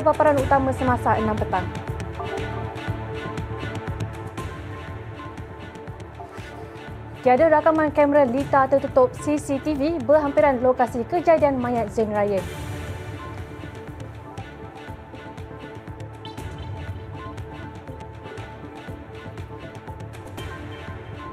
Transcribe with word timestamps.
paparan 0.00 0.40
utama 0.40 0.72
semasa 0.72 1.14
6 1.20 1.26
petang. 1.36 1.66
Tiada 7.26 7.50
rakaman 7.50 7.90
kamera 7.90 8.22
lita 8.22 8.70
tertutup 8.70 9.10
CCTV 9.18 9.98
berhampiran 10.06 10.62
lokasi 10.62 11.02
kejadian 11.10 11.58
mayat 11.58 11.90
Zain 11.90 12.14
Ryan. 12.14 12.46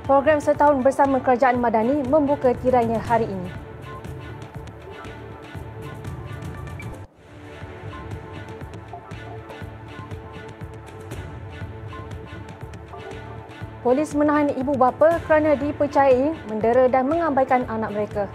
Program 0.03 0.41
setahun 0.44 0.84
bersama 0.84 1.22
Kerajaan 1.22 1.64
Madani 1.64 2.03
membuka 2.03 2.52
tirainya 2.59 3.00
hari 3.00 3.30
ini. 3.30 3.62
Polis 13.94 14.17
menahan 14.17 14.49
ibu 14.58 14.73
bapa 14.73 15.22
kerana 15.30 15.53
dipercayai 15.53 16.49
mendera 16.49 16.89
dan 16.89 17.05
mengabaikan 17.05 17.61
anak 17.69 17.94
mereka. 17.94 18.25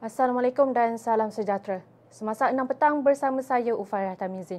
Assalamualaikum 0.00 0.72
dan 0.72 0.96
salam 0.96 1.28
sejahtera. 1.28 1.99
Semasa 2.10 2.50
6 2.50 2.58
petang 2.66 3.06
bersama 3.06 3.38
saya 3.38 3.70
Ufairah 3.78 4.18
Tamizi. 4.18 4.58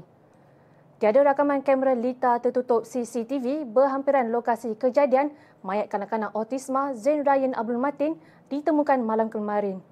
Tiada 1.04 1.20
rakaman 1.20 1.60
kamera 1.60 1.92
lita 1.92 2.40
tertutup 2.40 2.88
CCTV 2.88 3.68
berhampiran 3.68 4.32
lokasi 4.32 4.72
kejadian 4.80 5.36
mayat 5.60 5.92
kanak-kanak 5.92 6.32
autisma 6.32 6.96
Zain 6.96 7.28
Ryan 7.28 7.52
Abdul 7.52 7.76
Matin 7.76 8.16
ditemukan 8.48 9.04
malam 9.04 9.28
kemarin. 9.28 9.84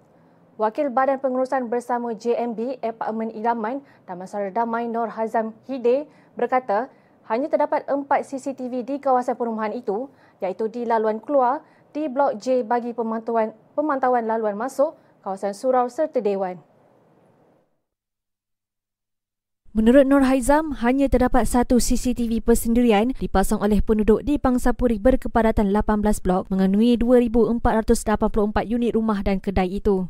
Wakil 0.56 0.88
Badan 0.88 1.20
Pengurusan 1.20 1.68
Bersama 1.68 2.16
JMB 2.16 2.80
Apartmen 2.80 3.36
Idaman 3.36 3.84
Damansara 4.08 4.56
Damai 4.56 4.88
Nur 4.88 5.12
Hazam 5.12 5.52
Hide 5.68 6.08
berkata 6.40 6.88
hanya 7.28 7.52
terdapat 7.52 7.84
empat 7.92 8.24
CCTV 8.24 8.88
di 8.88 8.96
kawasan 9.04 9.36
perumahan 9.36 9.76
itu 9.76 10.08
iaitu 10.40 10.72
di 10.72 10.88
laluan 10.88 11.20
keluar, 11.20 11.60
di 11.92 12.08
Blok 12.08 12.40
J 12.40 12.64
bagi 12.64 12.96
pemantauan, 12.96 13.52
pemantauan 13.76 14.24
laluan 14.24 14.56
masuk, 14.56 14.96
kawasan 15.28 15.52
surau 15.52 15.92
serta 15.92 16.24
dewan. 16.24 16.69
Menurut 19.70 20.10
Nur 20.10 20.26
Haizam, 20.26 20.82
hanya 20.82 21.06
terdapat 21.14 21.46
satu 21.46 21.78
CCTV 21.78 22.42
persendirian 22.42 23.14
dipasang 23.22 23.62
oleh 23.62 23.86
penduduk 23.86 24.26
di 24.26 24.42
Pangsapuri 24.42 24.98
berkepadatan 24.98 25.70
18 25.70 26.26
blok 26.26 26.50
mengenui 26.50 26.98
2,484 26.98 28.66
unit 28.66 28.98
rumah 28.98 29.22
dan 29.22 29.38
kedai 29.38 29.78
itu. 29.78 30.10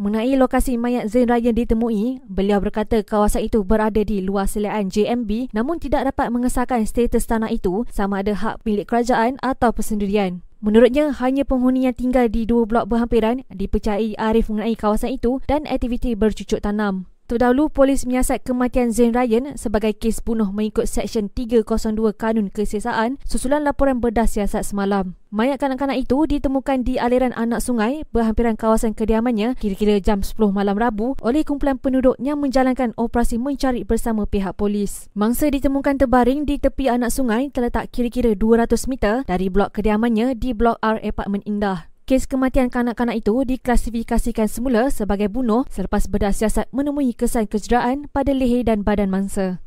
Mengenai 0.00 0.32
lokasi 0.40 0.80
mayat 0.80 1.12
Zain 1.12 1.28
Ryan 1.28 1.52
ditemui, 1.52 2.24
beliau 2.24 2.56
berkata 2.56 3.04
kawasan 3.04 3.52
itu 3.52 3.60
berada 3.68 4.00
di 4.00 4.24
luar 4.24 4.48
selian 4.48 4.88
JMB 4.88 5.52
namun 5.52 5.76
tidak 5.76 6.08
dapat 6.16 6.32
mengesahkan 6.32 6.88
status 6.88 7.28
tanah 7.28 7.52
itu 7.52 7.84
sama 7.92 8.24
ada 8.24 8.32
hak 8.32 8.64
milik 8.64 8.88
kerajaan 8.88 9.36
atau 9.44 9.76
persendirian. 9.76 10.40
Menurutnya, 10.64 11.12
hanya 11.20 11.44
penghuni 11.44 11.84
yang 11.84 11.92
tinggal 11.92 12.32
di 12.32 12.48
dua 12.48 12.64
blok 12.64 12.88
berhampiran 12.88 13.44
dipercayai 13.52 14.16
arif 14.16 14.48
mengenai 14.48 14.72
kawasan 14.72 15.20
itu 15.20 15.44
dan 15.44 15.68
aktiviti 15.68 16.16
bercucuk 16.16 16.64
tanam. 16.64 17.12
Terdahulu, 17.24 17.72
polis 17.72 18.04
menyiasat 18.04 18.44
kematian 18.44 18.92
Zain 18.92 19.16
Ryan 19.16 19.56
sebagai 19.56 19.96
kes 19.96 20.20
bunuh 20.20 20.52
mengikut 20.52 20.84
Seksyen 20.84 21.32
302 21.32 22.12
Kanun 22.12 22.52
Kesiasaan 22.52 23.16
susulan 23.24 23.64
laporan 23.64 23.96
bedah 23.96 24.28
siasat 24.28 24.60
semalam. 24.60 25.16
Mayat 25.32 25.56
kanak-kanak 25.56 26.04
itu 26.04 26.28
ditemukan 26.28 26.84
di 26.84 27.00
aliran 27.00 27.32
anak 27.32 27.64
sungai 27.64 28.04
berhampiran 28.12 28.60
kawasan 28.60 28.92
kediamannya 28.92 29.56
kira-kira 29.56 29.96
jam 30.04 30.20
10 30.20 30.36
malam 30.52 30.76
Rabu 30.76 31.16
oleh 31.24 31.48
kumpulan 31.48 31.80
penduduk 31.80 32.20
yang 32.20 32.36
menjalankan 32.44 32.92
operasi 33.00 33.40
mencari 33.40 33.88
bersama 33.88 34.28
pihak 34.28 34.60
polis. 34.60 35.08
Mangsa 35.16 35.48
ditemukan 35.48 35.96
terbaring 36.04 36.44
di 36.44 36.60
tepi 36.60 36.92
anak 36.92 37.08
sungai 37.08 37.48
terletak 37.48 37.88
kira-kira 37.88 38.36
200 38.36 38.84
meter 38.84 39.24
dari 39.24 39.48
blok 39.48 39.72
kediamannya 39.80 40.36
di 40.36 40.52
Blok 40.52 40.76
R 40.84 41.00
Apartment 41.00 41.48
Indah. 41.48 41.93
Kes 42.04 42.28
kematian 42.28 42.68
kanak-kanak 42.68 43.24
itu 43.24 43.32
diklasifikasikan 43.48 44.44
semula 44.44 44.92
sebagai 44.92 45.32
bunuh 45.32 45.64
selepas 45.72 46.04
bedah 46.04 46.36
siasat 46.36 46.68
menemui 46.68 47.16
kesan 47.16 47.48
kecederaan 47.48 48.12
pada 48.12 48.28
leher 48.36 48.60
dan 48.60 48.84
badan 48.84 49.08
mangsa. 49.08 49.64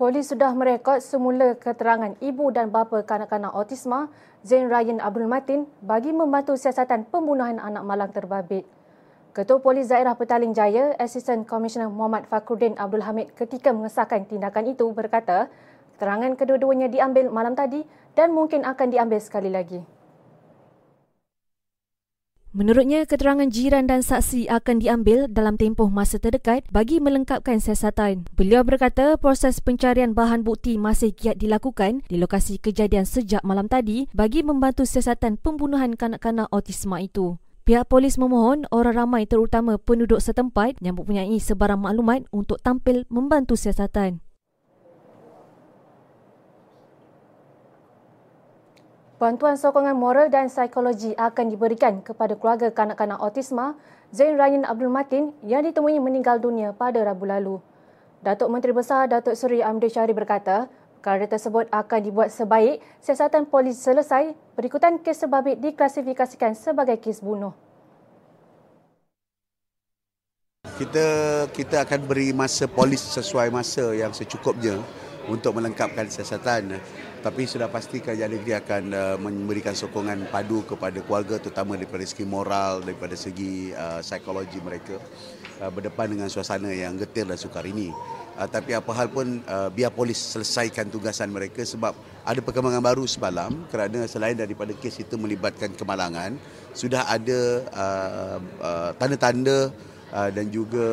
Polis 0.00 0.32
sudah 0.32 0.56
merekod 0.56 1.04
semula 1.04 1.52
keterangan 1.60 2.16
ibu 2.24 2.48
dan 2.48 2.72
bapa 2.72 3.04
kanak-kanak 3.04 3.52
autisma 3.52 4.08
Zain 4.40 4.72
Ryan 4.72 4.96
Abdul 5.04 5.28
Matin 5.28 5.68
bagi 5.84 6.08
membantu 6.08 6.56
siasatan 6.56 7.04
pembunuhan 7.12 7.60
anak 7.60 7.84
malang 7.84 8.16
terbabit. 8.16 8.64
Ketua 9.36 9.60
Polis 9.60 9.92
Daerah 9.92 10.16
Petaling 10.16 10.56
Jaya, 10.56 10.96
Asisten 10.96 11.44
Komisioner 11.44 11.92
Muhammad 11.92 12.24
Fakhruddin 12.32 12.80
Abdul 12.80 13.04
Hamid 13.04 13.36
ketika 13.36 13.76
mengesahkan 13.76 14.24
tindakan 14.24 14.72
itu 14.72 14.88
berkata, 14.94 15.52
Keterangan 16.04 16.36
kedua-duanya 16.36 16.92
diambil 16.92 17.32
malam 17.32 17.56
tadi 17.56 17.80
dan 18.12 18.36
mungkin 18.36 18.60
akan 18.68 18.92
diambil 18.92 19.24
sekali 19.24 19.48
lagi. 19.48 19.80
Menurutnya, 22.52 23.08
keterangan 23.08 23.48
jiran 23.48 23.88
dan 23.88 24.04
saksi 24.04 24.52
akan 24.52 24.84
diambil 24.84 25.32
dalam 25.32 25.56
tempoh 25.56 25.88
masa 25.88 26.20
terdekat 26.20 26.68
bagi 26.68 27.00
melengkapkan 27.00 27.56
siasatan. 27.56 28.28
Beliau 28.36 28.60
berkata 28.68 29.16
proses 29.16 29.64
pencarian 29.64 30.12
bahan 30.12 30.44
bukti 30.44 30.76
masih 30.76 31.16
giat 31.16 31.40
dilakukan 31.40 32.04
di 32.04 32.20
lokasi 32.20 32.60
kejadian 32.60 33.08
sejak 33.08 33.40
malam 33.40 33.64
tadi 33.64 34.04
bagi 34.12 34.44
membantu 34.44 34.84
siasatan 34.84 35.40
pembunuhan 35.40 35.96
kanak-kanak 35.96 36.52
autisma 36.52 37.00
itu. 37.00 37.40
Pihak 37.64 37.88
polis 37.88 38.20
memohon 38.20 38.68
orang 38.68 39.08
ramai 39.08 39.24
terutama 39.24 39.80
penduduk 39.80 40.20
setempat 40.20 40.76
yang 40.84 41.00
mempunyai 41.00 41.40
sebarang 41.40 41.80
maklumat 41.80 42.28
untuk 42.28 42.60
tampil 42.60 43.08
membantu 43.08 43.56
siasatan. 43.56 44.20
Bantuan 49.24 49.56
sokongan 49.56 49.96
moral 49.96 50.28
dan 50.28 50.52
psikologi 50.52 51.16
akan 51.16 51.48
diberikan 51.48 52.04
kepada 52.04 52.36
keluarga 52.36 52.68
kanak-kanak 52.68 53.16
autisma 53.24 53.72
Zain 54.12 54.36
Ryan 54.36 54.68
Abdul 54.68 54.92
Matin 54.92 55.32
yang 55.40 55.64
ditemui 55.64 55.96
meninggal 55.96 56.36
dunia 56.36 56.76
pada 56.76 57.00
Rabu 57.00 57.24
lalu. 57.24 57.56
Datuk 58.20 58.52
Menteri 58.52 58.76
Besar 58.76 59.08
Datuk 59.08 59.32
Seri 59.32 59.64
Amdi 59.64 59.88
Syari 59.88 60.12
berkata, 60.12 60.68
perkara 61.00 61.24
tersebut 61.24 61.72
akan 61.72 62.00
dibuat 62.04 62.36
sebaik 62.36 62.84
siasatan 63.00 63.48
polis 63.48 63.80
selesai 63.80 64.36
berikutan 64.60 65.00
kes 65.00 65.24
sebabit 65.24 65.56
diklasifikasikan 65.56 66.52
sebagai 66.52 67.00
kes 67.00 67.24
bunuh. 67.24 67.56
Kita 70.76 71.08
kita 71.48 71.80
akan 71.80 72.00
beri 72.04 72.36
masa 72.36 72.68
polis 72.68 73.00
sesuai 73.00 73.48
masa 73.48 73.88
yang 73.96 74.12
secukupnya 74.12 74.84
untuk 75.28 75.56
melengkapkan 75.56 76.08
siasatan. 76.08 76.80
Tapi 77.24 77.48
sudah 77.48 77.72
pasti 77.72 78.04
kerajaan 78.04 78.36
negeri 78.36 78.52
akan 78.60 78.82
uh, 78.92 79.16
memberikan 79.16 79.72
sokongan 79.72 80.28
padu 80.28 80.60
kepada 80.68 81.00
keluarga 81.00 81.40
terutama 81.40 81.72
daripada 81.72 82.04
segi 82.04 82.28
moral 82.28 82.84
daripada 82.84 83.16
segi 83.16 83.72
uh, 83.72 84.04
psikologi 84.04 84.60
mereka 84.60 85.00
uh, 85.64 85.72
berdepan 85.72 86.12
dengan 86.12 86.28
suasana 86.28 86.68
yang 86.68 87.00
getir 87.00 87.24
dan 87.24 87.40
sukar 87.40 87.64
ini. 87.64 87.88
Uh, 88.36 88.44
tapi 88.44 88.76
apa 88.76 88.92
hal 88.92 89.08
pun 89.08 89.40
uh, 89.48 89.72
biar 89.72 89.88
polis 89.88 90.20
selesaikan 90.20 90.92
tugasan 90.92 91.32
mereka 91.32 91.64
sebab 91.64 91.96
ada 92.28 92.40
perkembangan 92.44 92.84
baru 92.84 93.08
semalam 93.08 93.64
kerana 93.72 94.04
selain 94.04 94.36
daripada 94.36 94.76
kes 94.76 95.00
itu 95.00 95.16
melibatkan 95.16 95.72
kemalangan 95.72 96.36
sudah 96.76 97.08
ada 97.08 97.40
uh, 97.72 98.38
uh, 98.60 98.90
tanda-tanda 99.00 99.72
uh, 100.14 100.30
dan 100.30 100.46
juga 100.50 100.86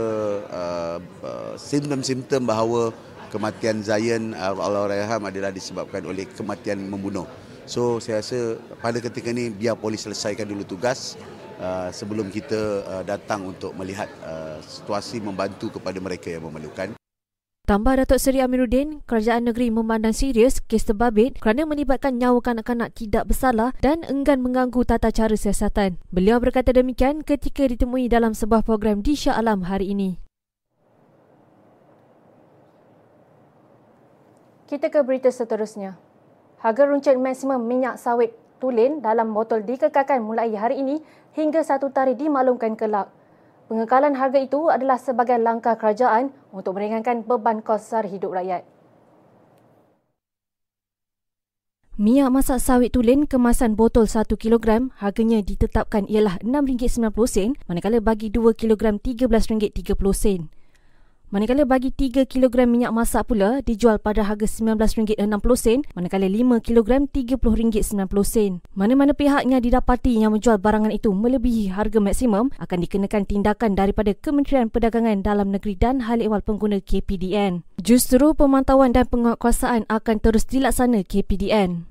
uh, 0.48 0.98
uh, 1.22 1.54
simptom-simptom 1.58 2.46
bahawa 2.46 2.94
kematian 3.32 3.80
Zayan 3.82 4.36
uh, 4.36 4.54
Allahyarham 4.60 5.24
adalah 5.32 5.50
disebabkan 5.56 6.04
oleh 6.04 6.28
kematian 6.28 6.84
membunuh. 6.92 7.26
So 7.64 8.04
saya 8.04 8.20
rasa 8.20 8.60
pada 8.84 9.00
ketika 9.00 9.32
ini 9.32 9.48
biar 9.48 9.80
polis 9.80 10.04
selesaikan 10.04 10.44
dulu 10.44 10.68
tugas 10.68 11.16
uh, 11.64 11.88
sebelum 11.96 12.28
kita 12.28 12.84
uh, 12.84 13.04
datang 13.08 13.48
untuk 13.48 13.72
melihat 13.80 14.12
uh, 14.28 14.60
situasi 14.60 15.24
membantu 15.24 15.80
kepada 15.80 15.98
mereka 16.04 16.28
yang 16.28 16.44
memerlukan. 16.44 16.92
Tambah 17.62 18.04
Datuk 18.04 18.20
Seri 18.20 18.44
Amiruddin, 18.44 19.00
kerajaan 19.08 19.48
negeri 19.48 19.72
memandang 19.72 20.12
serius 20.12 20.60
kes 20.60 20.92
terbabit 20.92 21.40
kerana 21.40 21.64
melibatkan 21.64 22.20
nyawa 22.20 22.44
kanak-kanak 22.44 22.92
tidak 22.92 23.32
bersalah 23.32 23.72
dan 23.80 24.04
enggan 24.12 24.44
mengganggu 24.44 24.84
tata 24.84 25.08
cara 25.14 25.38
siasatan. 25.38 25.96
Beliau 26.12 26.44
berkata 26.44 26.76
demikian 26.76 27.24
ketika 27.24 27.64
ditemui 27.64 28.12
dalam 28.12 28.36
sebuah 28.36 28.68
program 28.68 29.00
di 29.00 29.16
Shah 29.16 29.40
Alam 29.40 29.72
hari 29.72 29.96
ini. 29.96 30.20
Kita 34.72 34.88
ke 34.88 35.04
berita 35.04 35.28
seterusnya. 35.28 36.00
Harga 36.64 36.88
runcit 36.88 37.20
maksimum 37.20 37.60
minyak 37.60 38.00
sawit 38.00 38.32
tulen 38.64 39.04
dalam 39.04 39.36
botol 39.36 39.68
dikekalkan 39.68 40.24
mulai 40.24 40.48
hari 40.56 40.80
ini 40.80 41.04
hingga 41.36 41.60
satu 41.60 41.92
tarikh 41.92 42.16
dimaklumkan 42.16 42.80
kelak. 42.80 43.12
Pengekalan 43.68 44.16
harga 44.16 44.40
itu 44.40 44.72
adalah 44.72 44.96
sebagai 44.96 45.36
langkah 45.44 45.76
kerajaan 45.76 46.32
untuk 46.56 46.80
meringankan 46.80 47.20
beban 47.28 47.60
kos 47.60 47.84
sara 47.84 48.08
hidup 48.08 48.32
rakyat. 48.32 48.64
Minyak 52.00 52.32
masak 52.32 52.64
sawit 52.64 52.96
tulen 52.96 53.28
kemasan 53.28 53.76
botol 53.76 54.08
1 54.08 54.24
kg 54.40 54.88
harganya 55.04 55.44
ditetapkan 55.44 56.08
ialah 56.08 56.40
RM6.90 56.48 57.68
manakala 57.68 58.00
bagi 58.00 58.32
2 58.32 58.56
kg 58.56 59.04
RM13.30. 59.04 60.61
Manakala 61.32 61.64
bagi 61.64 61.96
3 61.96 62.28
kg 62.28 62.68
minyak 62.68 62.92
masak 62.92 63.32
pula 63.32 63.64
dijual 63.64 64.04
pada 64.04 64.20
harga 64.28 64.44
RM19.60 64.44 65.96
manakala 65.96 66.28
5 66.28 66.60
kg 66.60 67.08
RM30.90. 67.08 68.60
Mana-mana 68.76 69.16
pihaknya 69.16 69.64
didapati 69.64 70.20
yang 70.20 70.36
menjual 70.36 70.60
barangan 70.60 70.92
itu 70.92 71.08
melebihi 71.16 71.72
harga 71.72 72.04
maksimum 72.04 72.52
akan 72.60 72.78
dikenakan 72.84 73.24
tindakan 73.24 73.80
daripada 73.80 74.12
Kementerian 74.12 74.68
Perdagangan 74.68 75.24
Dalam 75.24 75.56
Negeri 75.56 75.80
dan 75.80 76.04
Hal 76.04 76.20
Ehwal 76.20 76.44
Pengguna 76.44 76.84
KPDN. 76.84 77.64
Justru 77.80 78.36
pemantauan 78.36 78.92
dan 78.92 79.08
penguatkuasaan 79.08 79.88
akan 79.88 80.16
terus 80.20 80.44
dilaksana 80.44 81.08
KPDN. 81.08 81.91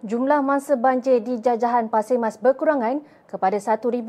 Jumlah 0.00 0.40
mangsa 0.40 0.80
banjir 0.80 1.20
di 1.20 1.44
jajahan 1.44 1.92
Pasir 1.92 2.16
Mas 2.16 2.40
berkurangan 2.40 3.04
kepada 3.28 3.60
1,083 3.60 4.00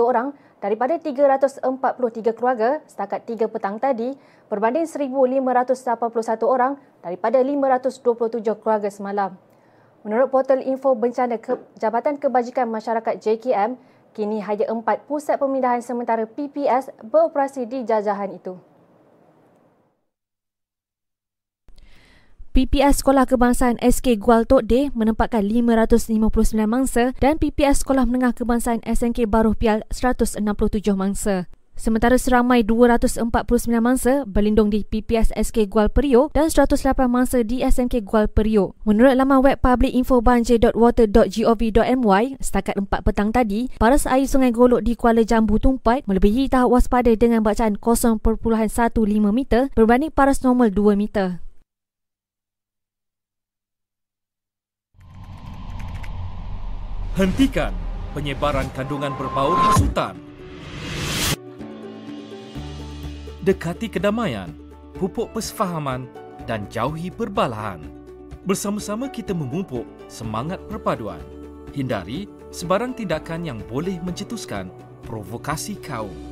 orang 0.00 0.32
daripada 0.56 0.96
343 0.96 2.32
keluarga 2.32 2.80
setakat 2.88 3.20
3 3.28 3.44
petang 3.44 3.76
tadi 3.76 4.16
berbanding 4.48 4.88
1,581 4.88 6.48
orang 6.48 6.80
daripada 7.04 7.44
527 7.44 8.56
keluarga 8.56 8.88
semalam. 8.88 9.36
Menurut 10.00 10.32
portal 10.32 10.64
info 10.64 10.96
bencana 10.96 11.36
ke 11.36 11.60
Jabatan 11.76 12.16
Kebajikan 12.16 12.72
Masyarakat 12.72 13.20
JKM, 13.20 13.76
kini 14.16 14.40
hanya 14.40 14.72
empat 14.72 15.04
pusat 15.04 15.36
pemindahan 15.36 15.84
sementara 15.84 16.24
PPS 16.24 16.88
beroperasi 17.04 17.68
di 17.68 17.84
jajahan 17.84 18.32
itu. 18.32 18.56
PPS 22.52 23.00
Sekolah 23.00 23.24
Kebangsaan 23.24 23.80
SK 23.80 24.20
Gual 24.20 24.44
Tok 24.44 24.68
De 24.68 24.92
menempatkan 24.92 25.40
559 25.40 26.52
mangsa 26.68 27.16
dan 27.16 27.40
PPS 27.40 27.80
Sekolah 27.80 28.04
Menengah 28.04 28.36
Kebangsaan 28.36 28.84
SNK 28.84 29.24
Baruh 29.24 29.56
Pial 29.56 29.80
167 29.88 30.36
mangsa. 30.92 31.48
Sementara 31.72 32.20
seramai 32.20 32.60
249 32.60 33.32
mangsa 33.80 34.28
berlindung 34.28 34.68
di 34.68 34.84
PPS 34.84 35.32
SK 35.32 35.72
Gual 35.72 35.88
Periuk 35.88 36.36
dan 36.36 36.52
108 36.52 36.92
mangsa 37.08 37.40
di 37.40 37.64
SNK 37.64 38.04
Gual 38.04 38.28
Periuk. 38.28 38.76
Menurut 38.84 39.16
laman 39.16 39.40
web 39.40 39.56
publicinfobanjir.water.gov.my, 39.56 42.24
setakat 42.36 42.76
4 42.76 43.00
petang 43.00 43.32
tadi, 43.32 43.72
paras 43.80 44.04
air 44.04 44.28
Sungai 44.28 44.52
Golok 44.52 44.84
di 44.84 44.92
Kuala 44.92 45.24
Jambu 45.24 45.56
Tumpat 45.56 46.04
melebihi 46.04 46.52
tahap 46.52 46.68
waspada 46.68 47.16
dengan 47.16 47.40
bacaan 47.40 47.80
0.15 47.80 48.20
meter 49.32 49.72
berbanding 49.72 50.12
paras 50.12 50.44
normal 50.44 50.68
2 50.68 51.00
meter. 51.00 51.40
Hentikan 57.12 57.76
penyebaran 58.16 58.72
kandungan 58.72 59.12
berbau 59.20 59.52
hasutan. 59.52 60.16
Dekati 63.44 63.92
kedamaian, 63.92 64.48
pupuk 64.96 65.28
persefahaman 65.36 66.08
dan 66.48 66.64
jauhi 66.72 67.12
perbalahan. 67.12 67.84
Bersama-sama 68.48 69.12
kita 69.12 69.36
memupuk 69.36 69.84
semangat 70.08 70.56
perpaduan. 70.72 71.20
Hindari 71.76 72.24
sebarang 72.48 72.96
tindakan 72.96 73.44
yang 73.44 73.60
boleh 73.68 74.00
mencetuskan 74.00 74.72
provokasi 75.04 75.76
kaum. 75.84 76.31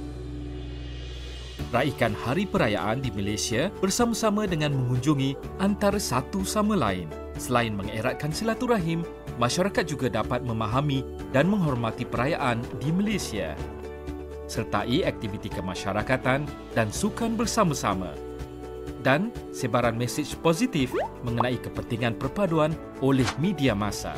Raikan 1.69 2.17
hari 2.17 2.49
perayaan 2.49 3.05
di 3.05 3.13
Malaysia 3.13 3.69
bersama-sama 3.85 4.49
dengan 4.49 4.73
mengunjungi 4.73 5.61
antara 5.61 6.01
satu 6.01 6.41
sama 6.41 6.73
lain. 6.73 7.13
Selain 7.37 7.77
mengeratkan 7.77 8.33
silaturahim, 8.33 9.05
masyarakat 9.37 9.85
juga 9.85 10.09
dapat 10.09 10.41
memahami 10.41 11.05
dan 11.37 11.53
menghormati 11.53 12.09
perayaan 12.09 12.65
di 12.81 12.89
Malaysia. 12.89 13.53
Sertai 14.49 15.05
aktiviti 15.05 15.53
kemasyarakatan 15.53 16.49
dan 16.73 16.89
sukan 16.89 17.37
bersama-sama. 17.37 18.17
Dan 19.05 19.29
sebaran 19.53 20.01
mesej 20.01 20.33
positif 20.41 20.91
mengenai 21.23 21.61
kepentingan 21.61 22.17
perpaduan 22.17 22.73
oleh 23.05 23.29
media 23.37 23.77
masa. 23.77 24.17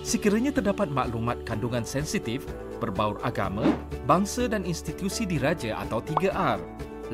Sekiranya 0.00 0.50
terdapat 0.50 0.90
maklumat 0.90 1.42
kandungan 1.46 1.86
sensitif, 1.86 2.42
berbaur 2.78 3.20
agama, 3.26 3.64
bangsa 4.04 4.46
dan 4.46 4.62
institusi 4.62 5.24
diraja 5.24 5.80
atau 5.84 5.98
3R, 6.00 6.60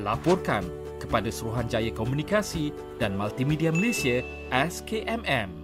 laporkan 0.01 0.67
kepada 1.03 1.31
Suruhanjaya 1.31 1.91
Komunikasi 1.91 2.71
dan 3.03 3.19
Multimedia 3.19 3.75
Malaysia 3.75 4.23
SKMM. 4.53 5.63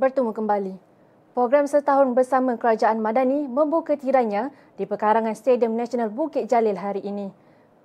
bertemu 0.00 0.32
kembali. 0.32 0.89
Program 1.30 1.62
setahun 1.62 2.10
bersama 2.10 2.58
Kerajaan 2.58 2.98
Madani 2.98 3.46
membuka 3.46 3.94
tirainya 3.94 4.50
di 4.74 4.82
pekarangan 4.82 5.30
Stadium 5.38 5.78
Nasional 5.78 6.10
Bukit 6.10 6.50
Jalil 6.50 6.74
hari 6.74 7.06
ini. 7.06 7.30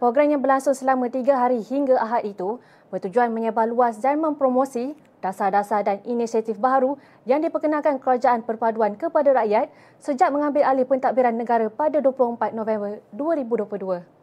Program 0.01 0.33
yang 0.33 0.41
berlangsung 0.41 0.73
selama 0.73 1.13
tiga 1.13 1.37
hari 1.37 1.61
hingga 1.61 1.93
Ahad 2.01 2.25
itu 2.25 2.57
bertujuan 2.89 3.29
menyebar 3.29 3.69
luas 3.69 4.01
dan 4.01 4.17
mempromosi 4.17 4.97
dasar-dasar 5.21 5.85
dan 5.85 6.01
inisiatif 6.09 6.57
baru 6.57 6.97
yang 7.29 7.37
diperkenalkan 7.37 8.01
Kerajaan 8.01 8.41
Perpaduan 8.41 8.97
kepada 8.97 9.29
rakyat 9.37 9.69
sejak 10.01 10.33
mengambil 10.33 10.65
alih 10.65 10.89
pentadbiran 10.89 11.37
negara 11.37 11.69
pada 11.69 12.01
24 12.01 12.49
November 12.49 12.97
2022. 13.13 14.14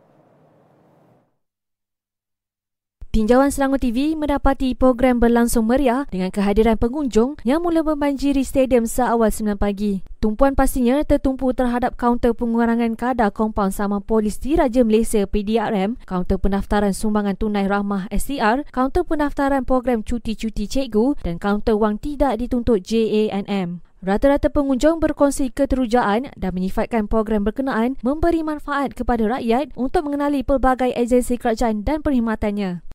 Tinjauan 3.12 3.52
Selangor 3.52 3.76
TV 3.76 4.16
mendapati 4.16 4.73
program 4.73 5.21
berlangsung 5.21 5.69
meriah 5.69 6.09
dengan 6.09 6.33
kehadiran 6.33 6.81
pengunjung 6.81 7.37
yang 7.45 7.61
mula 7.61 7.85
membanjiri 7.85 8.40
stadium 8.40 8.88
seawal 8.88 9.28
9 9.28 9.61
pagi. 9.61 10.00
Tumpuan 10.16 10.57
pastinya 10.57 10.97
tertumpu 11.04 11.52
terhadap 11.52 12.00
kaunter 12.00 12.33
pengurangan 12.33 12.97
kadar 12.97 13.28
kompaun 13.28 13.69
sama 13.69 14.00
polis 14.00 14.40
di 14.40 14.57
Raja 14.57 14.81
Malaysia 14.81 15.28
PDRM, 15.28 16.00
kaunter 16.09 16.40
pendaftaran 16.40 16.97
sumbangan 16.97 17.37
tunai 17.37 17.69
rahmah 17.69 18.09
SCR, 18.09 18.64
kaunter 18.73 19.04
pendaftaran 19.04 19.69
program 19.69 20.00
cuti-cuti 20.00 20.64
cikgu 20.64 21.21
dan 21.21 21.37
kaunter 21.37 21.76
wang 21.76 22.00
tidak 22.00 22.40
dituntut 22.40 22.81
JANM. 22.81 23.85
Rata-rata 24.00 24.49
pengunjung 24.49 25.04
berkongsi 25.04 25.52
keterujaan 25.52 26.33
dan 26.33 26.50
menyifatkan 26.57 27.12
program 27.12 27.45
berkenaan 27.45 28.00
memberi 28.00 28.40
manfaat 28.40 28.97
kepada 28.97 29.28
rakyat 29.37 29.69
untuk 29.76 30.09
mengenali 30.09 30.40
pelbagai 30.40 30.97
agensi 30.97 31.37
kerajaan 31.37 31.85
dan 31.85 32.00
perkhidmatannya. 32.00 32.91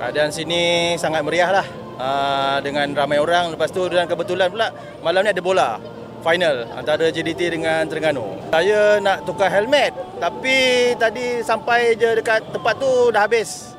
Keadaan 0.00 0.32
sini 0.32 0.96
sangat 0.96 1.20
meriah 1.20 1.60
lah 1.60 1.66
uh, 2.00 2.56
dengan 2.64 2.88
ramai 2.96 3.20
orang. 3.20 3.52
Lepas 3.52 3.68
tu 3.68 3.84
dan 3.92 4.08
kebetulan 4.08 4.48
pula 4.48 4.72
malam 5.04 5.20
ni 5.20 5.28
ada 5.28 5.44
bola 5.44 5.76
final 6.24 6.72
antara 6.72 7.12
JDT 7.12 7.52
dengan 7.52 7.84
Terengganu. 7.84 8.48
Saya 8.48 8.96
nak 8.96 9.28
tukar 9.28 9.52
helmet 9.52 9.92
tapi 10.16 10.88
tadi 10.96 11.44
sampai 11.44 12.00
je 12.00 12.16
dekat 12.16 12.48
tempat 12.48 12.80
tu 12.80 13.12
dah 13.12 13.28
habis. 13.28 13.76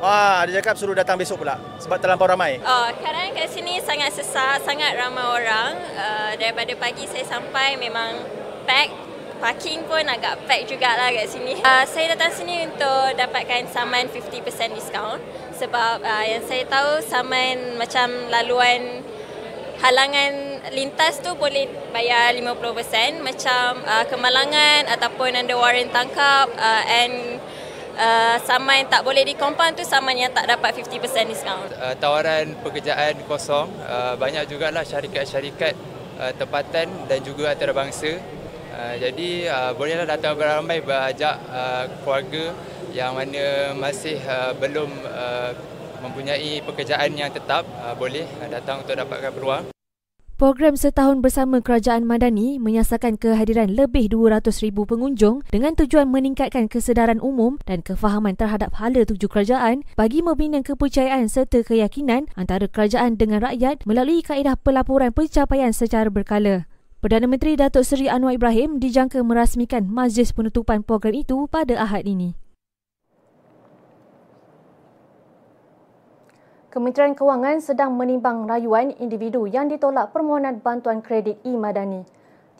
Wah, 0.00 0.48
dia 0.48 0.64
cakap 0.64 0.80
suruh 0.80 0.96
datang 0.96 1.20
besok 1.20 1.44
pula 1.44 1.60
sebab 1.76 2.00
terlampau 2.00 2.24
ramai. 2.24 2.56
Oh, 2.64 2.88
kadang 3.04 3.36
kat 3.36 3.52
sini 3.52 3.84
sangat 3.84 4.16
sesak, 4.16 4.64
sangat 4.64 4.96
ramai 4.96 5.28
orang. 5.28 5.76
Uh, 5.92 6.32
daripada 6.40 6.72
pagi 6.80 7.04
saya 7.04 7.28
sampai 7.28 7.76
memang 7.76 8.16
pack 8.64 9.09
parking 9.40 9.82
pun 9.88 10.04
agak 10.04 10.44
pack 10.44 10.68
jugalah 10.68 11.08
kat 11.10 11.26
sini. 11.26 11.56
Uh, 11.64 11.84
saya 11.88 12.12
datang 12.12 12.30
sini 12.30 12.68
untuk 12.68 13.16
dapatkan 13.16 13.66
saman 13.72 14.06
50% 14.12 14.76
discount 14.76 15.20
sebab 15.56 16.04
uh, 16.04 16.24
yang 16.28 16.44
saya 16.44 16.68
tahu 16.68 17.00
saman 17.00 17.80
macam 17.80 18.12
laluan 18.28 19.00
halangan 19.80 20.60
lintas 20.76 21.24
tu 21.24 21.32
boleh 21.40 21.64
bayar 21.88 22.36
50% 22.36 23.24
macam 23.24 23.80
uh, 23.88 24.04
kemalangan 24.12 24.92
ataupun 24.92 25.32
under 25.32 25.56
warrant 25.56 25.88
tangkap 25.88 26.52
uh, 26.60 26.84
and 26.84 27.40
uh, 27.96 28.36
saman 28.44 28.84
tak 28.92 29.00
boleh 29.00 29.24
di 29.24 29.32
compound 29.32 29.80
tu 29.80 29.84
saman 29.88 30.20
yang 30.20 30.32
tak 30.36 30.52
dapat 30.52 30.76
50% 30.84 31.32
discount. 31.32 31.72
Uh, 31.80 31.96
tawaran 31.96 32.52
pekerjaan 32.60 33.16
kosong 33.24 33.72
uh, 33.88 34.14
banyak 34.20 34.44
jugalah 34.52 34.84
syarikat-syarikat 34.84 35.72
uh, 36.20 36.32
tempatan 36.36 36.92
dan 37.08 37.18
juga 37.24 37.56
antarabangsa 37.56 38.20
Uh, 38.80 38.96
jadi 38.96 39.30
uh, 39.52 39.70
bolehlah 39.76 40.08
datang 40.08 40.40
beramai 40.40 40.80
berajak 40.80 41.36
uh, 41.52 41.84
keluarga 42.00 42.56
yang 42.96 43.12
mana 43.12 43.76
masih 43.76 44.16
uh, 44.24 44.56
belum 44.56 44.88
uh, 45.04 45.52
mempunyai 46.00 46.64
pekerjaan 46.64 47.12
yang 47.12 47.28
tetap 47.28 47.68
uh, 47.84 47.92
boleh 47.92 48.24
datang 48.48 48.80
untuk 48.80 48.96
dapatkan 48.96 49.36
peluang. 49.36 49.64
Program 50.40 50.72
setahun 50.72 51.20
bersama 51.20 51.60
Kerajaan 51.60 52.08
Madani 52.08 52.56
menyasarkan 52.56 53.20
kehadiran 53.20 53.68
lebih 53.68 54.08
200,000 54.08 54.72
pengunjung 54.72 55.44
dengan 55.52 55.76
tujuan 55.76 56.08
meningkatkan 56.08 56.64
kesedaran 56.64 57.20
umum 57.20 57.60
dan 57.68 57.84
kefahaman 57.84 58.40
terhadap 58.40 58.72
hala 58.80 59.04
tuju 59.04 59.28
kerajaan 59.28 59.84
bagi 60.00 60.24
membina 60.24 60.64
kepercayaan 60.64 61.28
serta 61.28 61.60
keyakinan 61.60 62.32
antara 62.40 62.64
kerajaan 62.64 63.20
dengan 63.20 63.44
rakyat 63.44 63.84
melalui 63.84 64.24
kaedah 64.24 64.56
pelaporan 64.56 65.12
pencapaian 65.12 65.76
secara 65.76 66.08
berkala. 66.08 66.69
Perdana 67.00 67.24
Menteri 67.24 67.56
Datuk 67.56 67.80
Seri 67.80 68.12
Anwar 68.12 68.36
Ibrahim 68.36 68.76
dijangka 68.76 69.24
merasmikan 69.24 69.88
majlis 69.88 70.36
penutupan 70.36 70.84
program 70.84 71.16
itu 71.16 71.48
pada 71.48 71.80
Ahad 71.80 72.04
ini. 72.04 72.36
Kementerian 76.68 77.16
Kewangan 77.16 77.64
sedang 77.64 77.96
menimbang 77.96 78.44
rayuan 78.44 78.92
individu 79.00 79.48
yang 79.48 79.72
ditolak 79.72 80.12
permohonan 80.12 80.60
bantuan 80.60 81.00
kredit 81.00 81.40
e-Madani. 81.40 82.04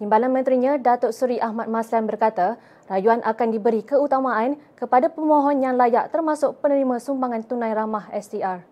Timbalan 0.00 0.32
Menterinya 0.32 0.80
Datuk 0.80 1.12
Seri 1.12 1.36
Ahmad 1.36 1.68
Maslan 1.68 2.08
berkata, 2.08 2.56
rayuan 2.88 3.20
akan 3.20 3.52
diberi 3.52 3.84
keutamaan 3.84 4.56
kepada 4.72 5.12
pemohon 5.12 5.60
yang 5.60 5.76
layak 5.76 6.08
termasuk 6.08 6.64
penerima 6.64 6.96
sumbangan 6.96 7.44
tunai 7.44 7.76
ramah 7.76 8.08
STR. 8.16 8.69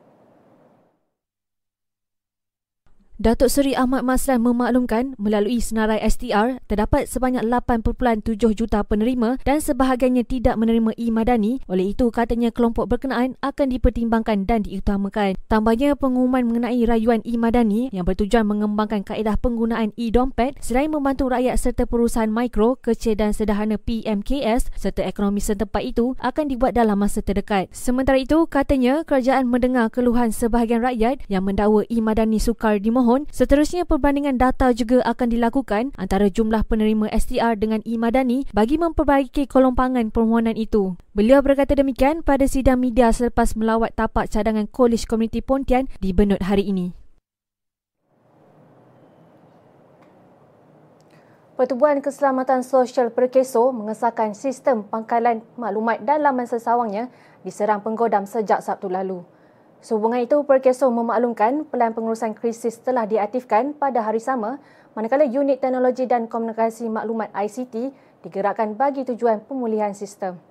Datuk 3.18 3.50
Seri 3.50 3.74
Ahmad 3.74 4.06
Maslan 4.06 4.46
memaklumkan 4.46 5.18
melalui 5.18 5.58
senarai 5.58 5.98
STR 6.06 6.62
terdapat 6.70 7.10
sebanyak 7.10 7.42
8.7 7.50 8.38
juta 8.54 8.86
penerima 8.86 9.42
dan 9.42 9.58
sebahagiannya 9.58 10.22
tidak 10.22 10.54
menerima 10.54 10.94
e-madani 10.94 11.58
oleh 11.66 11.90
itu 11.90 12.14
katanya 12.14 12.54
kelompok 12.54 12.86
berkenaan 12.86 13.34
akan 13.42 13.74
dipertimbangkan 13.74 14.46
dan 14.46 14.62
diutamakan. 14.62 15.34
Tambahnya 15.50 15.98
pengumuman 15.98 16.46
mengenai 16.46 16.78
rayuan 16.86 17.18
e-madani 17.26 17.90
yang 17.90 18.06
bertujuan 18.06 18.46
mengembangkan 18.46 19.02
kaedah 19.02 19.34
penggunaan 19.34 19.90
e-dompet 19.98 20.54
selain 20.62 20.86
membantu 20.86 21.26
rakyat 21.26 21.58
serta 21.58 21.90
perusahaan 21.90 22.30
mikro, 22.30 22.78
kecil 22.78 23.18
dan 23.18 23.34
sederhana 23.34 23.82
PMKS 23.82 24.70
serta 24.78 25.02
ekonomi 25.02 25.42
setempat 25.42 25.82
itu 25.82 26.14
akan 26.22 26.54
dibuat 26.54 26.78
dalam 26.78 26.94
masa 27.02 27.18
terdekat. 27.18 27.66
Sementara 27.74 28.22
itu 28.22 28.46
katanya 28.46 29.02
kerajaan 29.02 29.50
mendengar 29.50 29.90
keluhan 29.90 30.30
sebahagian 30.30 30.86
rakyat 30.86 31.26
yang 31.26 31.42
mendakwa 31.42 31.82
e-madani 31.90 32.38
sukar 32.38 32.78
dimohon 32.78 33.07
mohon, 33.08 33.24
seterusnya 33.32 33.88
perbandingan 33.88 34.36
data 34.36 34.68
juga 34.76 35.00
akan 35.08 35.32
dilakukan 35.32 35.96
antara 35.96 36.28
jumlah 36.28 36.60
penerima 36.68 37.08
STR 37.08 37.56
dengan 37.56 37.80
e-madani 37.88 38.44
bagi 38.52 38.76
memperbaiki 38.76 39.48
kolompangan 39.48 40.12
permohonan 40.12 40.60
itu. 40.60 41.00
Beliau 41.16 41.40
berkata 41.40 41.72
demikian 41.72 42.20
pada 42.20 42.44
sidang 42.44 42.76
media 42.76 43.08
selepas 43.08 43.56
melawat 43.56 43.96
tapak 43.96 44.28
cadangan 44.28 44.68
College 44.68 45.08
Komuniti 45.08 45.40
Pontian 45.40 45.88
di 46.04 46.12
Benut 46.12 46.44
hari 46.44 46.68
ini. 46.68 46.92
Pertubuhan 51.56 52.04
Keselamatan 52.04 52.62
Sosial 52.62 53.10
Perkeso 53.10 53.72
mengesahkan 53.74 54.36
sistem 54.36 54.86
pangkalan 54.86 55.42
maklumat 55.58 56.04
dan 56.04 56.22
laman 56.22 56.46
sesawangnya 56.46 57.10
diserang 57.42 57.82
penggodam 57.82 58.28
sejak 58.28 58.62
Sabtu 58.62 58.86
lalu. 58.86 59.26
Sehubungan 59.78 60.18
itu, 60.18 60.42
Perkeso 60.42 60.90
memaklumkan 60.90 61.62
pelan 61.70 61.94
pengurusan 61.94 62.34
krisis 62.34 62.82
telah 62.82 63.06
diaktifkan 63.06 63.78
pada 63.78 64.02
hari 64.02 64.18
sama 64.18 64.58
manakala 64.98 65.22
unit 65.22 65.62
teknologi 65.62 66.02
dan 66.10 66.26
komunikasi 66.26 66.90
maklumat 66.90 67.30
ICT 67.30 67.94
digerakkan 68.26 68.74
bagi 68.74 69.06
tujuan 69.06 69.38
pemulihan 69.46 69.94
sistem. 69.94 70.42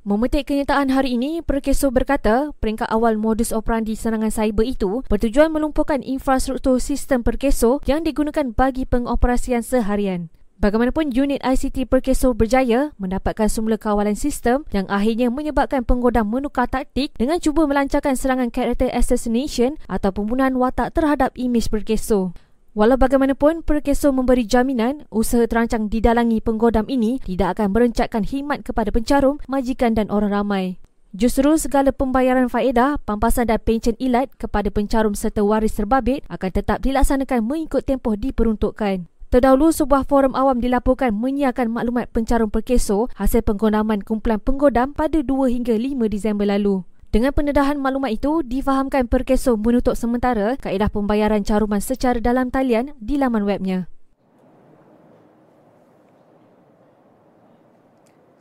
Memetik 0.00 0.48
kenyataan 0.48 0.88
hari 0.96 1.20
ini, 1.20 1.44
Perkeso 1.44 1.92
berkata 1.92 2.56
peringkat 2.56 2.88
awal 2.88 3.20
modus 3.20 3.52
operandi 3.52 3.92
serangan 3.92 4.32
cyber 4.32 4.64
itu 4.64 5.04
bertujuan 5.12 5.52
melumpuhkan 5.52 6.00
infrastruktur 6.00 6.80
sistem 6.80 7.20
Perkeso 7.20 7.84
yang 7.84 8.00
digunakan 8.00 8.48
bagi 8.48 8.88
pengoperasian 8.88 9.60
seharian. 9.60 10.32
Bagaimanapun 10.60 11.08
unit 11.16 11.40
ICT 11.40 11.88
Perkeso 11.88 12.36
berjaya 12.36 12.92
mendapatkan 13.00 13.48
semula 13.48 13.80
kawalan 13.80 14.12
sistem 14.12 14.68
yang 14.76 14.84
akhirnya 14.92 15.32
menyebabkan 15.32 15.88
penggodam 15.88 16.28
menukar 16.28 16.68
taktik 16.68 17.16
dengan 17.16 17.40
cuba 17.40 17.64
melancarkan 17.64 18.12
serangan 18.12 18.52
karakter 18.52 18.92
assassination 18.92 19.80
atau 19.88 20.12
pembunuhan 20.12 20.52
watak 20.60 20.92
terhadap 20.92 21.32
imej 21.32 21.72
Perkeso. 21.72 22.36
Walau 22.76 23.00
bagaimanapun, 23.00 23.64
Perkeso 23.64 24.12
memberi 24.12 24.44
jaminan 24.44 25.08
usaha 25.08 25.48
terancang 25.48 25.88
didalangi 25.88 26.44
penggodam 26.44 26.84
ini 26.92 27.24
tidak 27.24 27.56
akan 27.56 27.72
merencatkan 27.72 28.28
khidmat 28.28 28.60
kepada 28.60 28.92
pencarum, 28.92 29.40
majikan 29.48 29.96
dan 29.96 30.12
orang 30.12 30.44
ramai. 30.44 30.76
Justru 31.16 31.56
segala 31.56 31.90
pembayaran 31.90 32.52
faedah, 32.52 33.02
pampasan 33.02 33.50
dan 33.50 33.58
pencen 33.64 33.96
ilat 33.96 34.30
kepada 34.36 34.68
pencarum 34.68 35.16
serta 35.16 35.40
waris 35.42 35.74
terbabit 35.74 36.22
akan 36.30 36.50
tetap 36.52 36.84
dilaksanakan 36.84 37.48
mengikut 37.48 37.82
tempoh 37.82 38.14
diperuntukkan. 38.14 39.09
Terdahulu, 39.30 39.70
sebuah 39.70 40.10
forum 40.10 40.34
awam 40.34 40.58
dilaporkan 40.58 41.14
menyiarkan 41.14 41.70
maklumat 41.70 42.10
pencarum 42.10 42.50
perkeso 42.50 43.06
hasil 43.14 43.46
penggodaman 43.46 44.02
kumpulan 44.02 44.42
penggodam 44.42 44.90
pada 44.90 45.22
2 45.22 45.54
hingga 45.54 45.70
5 45.70 46.10
Disember 46.10 46.50
lalu. 46.50 46.82
Dengan 47.14 47.30
pendedahan 47.30 47.78
maklumat 47.78 48.10
itu, 48.10 48.42
difahamkan 48.42 49.06
perkeso 49.06 49.54
menutup 49.54 49.94
sementara 49.94 50.58
kaedah 50.58 50.90
pembayaran 50.90 51.46
caruman 51.46 51.78
secara 51.78 52.18
dalam 52.18 52.50
talian 52.50 52.90
di 52.98 53.22
laman 53.22 53.46
webnya. 53.46 53.86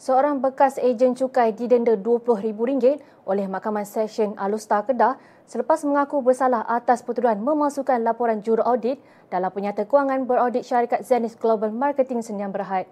Seorang 0.02 0.42
bekas 0.42 0.82
ejen 0.82 1.14
cukai 1.14 1.54
didenda 1.54 1.94
RM20,000 2.02 2.98
oleh 3.30 3.46
Mahkamah 3.46 3.86
Seksyen 3.86 4.34
Alustar 4.42 4.90
Kedah 4.90 5.22
selepas 5.50 5.82
mengaku 5.82 6.22
bersalah 6.22 6.62
atas 6.70 7.02
pertuduhan 7.02 7.42
memasukkan 7.42 8.06
laporan 8.06 8.46
juru 8.46 8.62
audit 8.62 9.02
dalam 9.34 9.50
penyata 9.50 9.90
kewangan 9.90 10.30
beraudit 10.30 10.62
syarikat 10.62 11.02
Zenith 11.02 11.42
Global 11.42 11.74
Marketing 11.74 12.22
Senian 12.22 12.54
Berhad. 12.54 12.86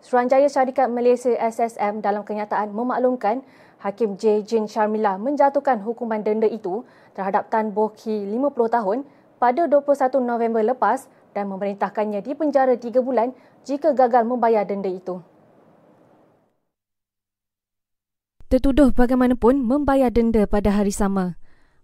Suruhanjaya 0.00 0.48
Syarikat 0.48 0.88
Malaysia 0.88 1.36
SSM 1.36 2.00
dalam 2.00 2.24
kenyataan 2.24 2.72
memaklumkan 2.72 3.44
Hakim 3.84 4.16
J. 4.16 4.40
Jin 4.48 4.64
Sharmila 4.64 5.20
menjatuhkan 5.20 5.84
hukuman 5.84 6.24
denda 6.24 6.48
itu 6.48 6.88
terhadap 7.12 7.52
Tan 7.52 7.76
Boh 7.76 7.92
Ki 7.92 8.24
50 8.24 8.48
tahun 8.72 8.98
pada 9.36 9.68
21 9.68 10.24
November 10.24 10.64
lepas 10.64 11.04
dan 11.36 11.52
memerintahkannya 11.52 12.24
di 12.24 12.32
penjara 12.32 12.80
3 12.80 12.96
bulan 13.04 13.36
jika 13.68 13.92
gagal 13.92 14.24
membayar 14.24 14.64
denda 14.64 14.88
itu. 14.88 15.20
Tertuduh 18.48 18.88
bagaimanapun 18.96 19.60
membayar 19.60 20.08
denda 20.08 20.48
pada 20.48 20.72
hari 20.72 20.96
sama. 20.96 21.39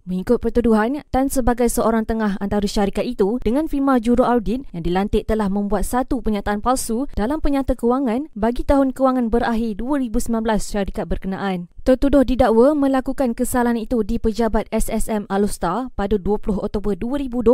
Mengikut 0.06 0.38
pertuduhan, 0.38 1.02
Tan 1.10 1.26
sebagai 1.26 1.66
seorang 1.66 2.06
tengah 2.06 2.38
antara 2.38 2.62
syarikat 2.62 3.02
itu 3.02 3.42
dengan 3.42 3.66
firma 3.66 3.98
juru 3.98 4.22
audit 4.22 4.62
yang 4.70 4.86
dilantik 4.86 5.26
telah 5.26 5.50
membuat 5.50 5.82
satu 5.82 6.22
penyataan 6.22 6.62
palsu 6.62 7.10
dalam 7.18 7.42
penyata 7.42 7.74
kewangan 7.74 8.30
bagi 8.38 8.62
tahun 8.62 8.94
kewangan 8.94 9.34
berakhir 9.34 9.82
2019 9.82 10.30
syarikat 10.62 11.10
berkenaan. 11.10 11.66
Tertuduh 11.86 12.26
didakwa 12.26 12.74
melakukan 12.74 13.30
kesalahan 13.30 13.78
itu 13.78 14.02
di 14.02 14.18
pejabat 14.18 14.66
SSM 14.74 15.30
Alustar 15.30 15.86
pada 15.94 16.18
20 16.18 16.58
Oktober 16.58 16.98
2020 16.98 17.46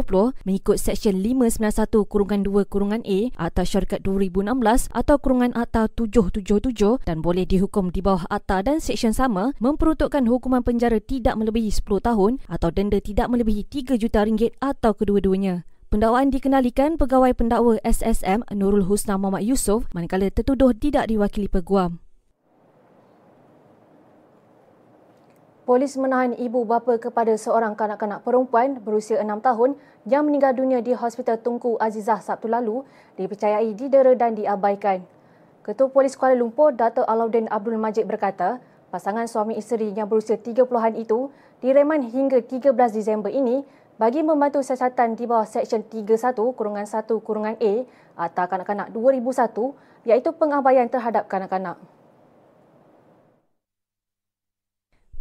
mengikut 0.48 0.80
Seksyen 0.80 1.20
591 1.20 2.08
kurungan 2.08 2.40
2 2.40 2.64
kurungan 2.64 3.04
A 3.04 3.28
Akta 3.36 3.68
Syarikat 3.68 4.00
2016 4.00 4.88
atau 4.88 5.20
kurungan 5.20 5.52
Akta 5.52 5.84
777 5.92 7.04
dan 7.04 7.20
boleh 7.20 7.44
dihukum 7.44 7.92
di 7.92 8.00
bawah 8.00 8.24
Akta 8.32 8.64
dan 8.64 8.80
Seksyen 8.80 9.12
sama 9.12 9.52
memperuntukkan 9.60 10.24
hukuman 10.24 10.64
penjara 10.64 10.96
tidak 10.96 11.36
melebihi 11.36 11.68
10 11.68 11.84
tahun 12.00 12.40
atau 12.48 12.72
denda 12.72 13.04
tidak 13.04 13.28
melebihi 13.28 13.68
3 13.68 14.00
juta 14.00 14.24
ringgit 14.24 14.56
atau 14.64 14.96
kedua-duanya. 14.96 15.68
Pendakwaan 15.92 16.32
dikenalikan 16.32 16.96
pegawai 16.96 17.36
pendakwa 17.36 17.76
SSM 17.84 18.48
Nurul 18.56 18.88
Husna 18.88 19.20
Muhammad 19.20 19.44
Yusof 19.44 19.84
manakala 19.92 20.32
tertuduh 20.32 20.72
tidak 20.72 21.12
diwakili 21.12 21.52
peguam. 21.52 22.00
Polis 25.62 25.94
menahan 25.94 26.34
ibu 26.34 26.66
bapa 26.66 26.98
kepada 26.98 27.38
seorang 27.38 27.78
kanak-kanak 27.78 28.26
perempuan 28.26 28.82
berusia 28.82 29.22
6 29.22 29.30
tahun 29.46 29.78
yang 30.10 30.26
meninggal 30.26 30.50
dunia 30.58 30.82
di 30.82 30.90
Hospital 30.90 31.38
Tunku 31.38 31.78
Azizah 31.78 32.18
Sabtu 32.18 32.50
lalu 32.50 32.82
dipercayai 33.14 33.70
didera 33.70 34.10
dan 34.18 34.34
diabaikan. 34.34 35.06
Ketua 35.62 35.86
Polis 35.86 36.18
Kuala 36.18 36.34
Lumpur, 36.34 36.74
Dato' 36.74 37.06
Alauddin 37.06 37.46
Abdul 37.46 37.78
Majid 37.78 38.10
berkata, 38.10 38.58
pasangan 38.90 39.30
suami 39.30 39.54
isteri 39.54 39.94
yang 39.94 40.10
berusia 40.10 40.34
30-an 40.34 40.98
itu 40.98 41.30
direman 41.62 42.10
hingga 42.10 42.42
13 42.42 42.74
Disember 42.90 43.30
ini 43.30 43.62
bagi 44.02 44.26
membantu 44.26 44.66
siasatan 44.66 45.14
di 45.14 45.30
bawah 45.30 45.46
Seksyen 45.46 45.86
31 45.86 46.42
kurungan 46.58 46.90
1 46.90 47.06
kurungan 47.22 47.54
A 47.62 47.72
atau 48.18 48.44
kanak-kanak 48.50 48.90
2001 48.90 50.10
iaitu 50.10 50.34
pengabaian 50.34 50.90
terhadap 50.90 51.30
kanak-kanak. 51.30 51.78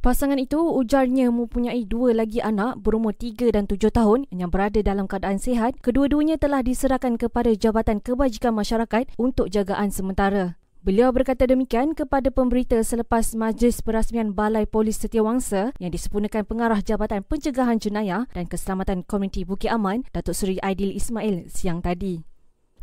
Pasangan 0.01 0.41
itu 0.41 0.58
ujarnya 0.58 1.29
mempunyai 1.29 1.86
dua 1.86 2.17
lagi 2.17 2.41
anak 2.41 2.81
berumur 2.81 3.13
tiga 3.13 3.53
dan 3.53 3.70
tujuh 3.70 3.93
tahun 3.93 4.25
yang 4.34 4.50
berada 4.50 4.81
dalam 4.81 5.05
keadaan 5.05 5.38
sihat. 5.38 5.77
Kedua-duanya 5.77 6.41
telah 6.41 6.65
diserahkan 6.65 7.22
kepada 7.22 7.53
Jabatan 7.53 8.01
Kebajikan 8.01 8.58
Masyarakat 8.58 9.13
untuk 9.22 9.53
jagaan 9.53 9.93
sementara. 9.93 10.58
Beliau 10.81 11.13
berkata 11.13 11.46
demikian 11.46 11.93
kepada 11.93 12.34
pemberita 12.34 12.81
selepas 12.81 13.38
majlis 13.38 13.86
perasmian 13.86 14.34
Balai 14.34 14.65
Polis 14.65 14.98
Setiawangsa 14.98 15.77
yang 15.77 15.93
disempurnakan 15.93 16.50
pengarah 16.50 16.81
Jabatan 16.81 17.22
Pencegahan 17.22 17.77
Jenayah 17.77 18.25
dan 18.34 18.50
Keselamatan 18.50 19.05
Komuniti 19.05 19.46
Bukit 19.46 19.70
Aman, 19.70 20.01
Datuk 20.10 20.34
Seri 20.34 20.58
Aidil 20.65 20.98
Ismail 20.98 21.46
siang 21.53 21.86
tadi. 21.86 22.30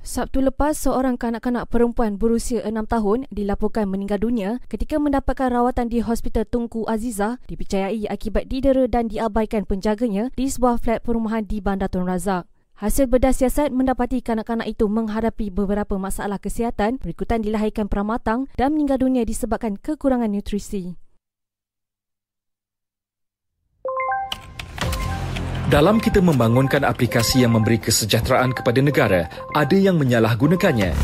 Sabtu 0.09 0.41
lepas, 0.41 0.73
seorang 0.73 1.21
kanak-kanak 1.21 1.69
perempuan 1.69 2.17
berusia 2.17 2.65
6 2.65 2.73
tahun 2.88 3.29
dilaporkan 3.29 3.93
meninggal 3.93 4.17
dunia 4.17 4.57
ketika 4.65 4.97
mendapatkan 4.97 5.53
rawatan 5.53 5.93
di 5.93 6.00
Hospital 6.00 6.49
Tunku 6.49 6.88
Azizah 6.88 7.37
dipercayai 7.45 8.09
akibat 8.09 8.49
didera 8.49 8.88
dan 8.88 9.12
diabaikan 9.12 9.69
penjaganya 9.69 10.33
di 10.33 10.49
sebuah 10.49 10.81
flat 10.81 11.05
perumahan 11.05 11.45
di 11.45 11.61
Bandar 11.61 11.93
Tun 11.93 12.09
Razak. 12.09 12.49
Hasil 12.81 13.05
bedah 13.05 13.37
siasat 13.37 13.69
mendapati 13.69 14.25
kanak-kanak 14.25 14.73
itu 14.73 14.88
menghadapi 14.88 15.53
beberapa 15.53 16.00
masalah 16.00 16.41
kesihatan 16.41 16.97
berikutan 17.05 17.45
dilahirkan 17.45 17.85
peramatang 17.93 18.49
dan 18.57 18.73
meninggal 18.73 19.05
dunia 19.05 19.29
disebabkan 19.29 19.77
kekurangan 19.77 20.33
nutrisi. 20.33 20.97
Dalam 25.69 26.01
kita 26.01 26.25
membangunkan 26.25 26.81
aplikasi 26.81 27.45
yang 27.45 27.53
memberi 27.53 27.77
kesejahteraan 27.77 28.57
kepada 28.57 28.81
negara, 28.81 29.29
ada 29.53 29.77
yang 29.77 30.01
menyalahgunakannya. 30.01 30.97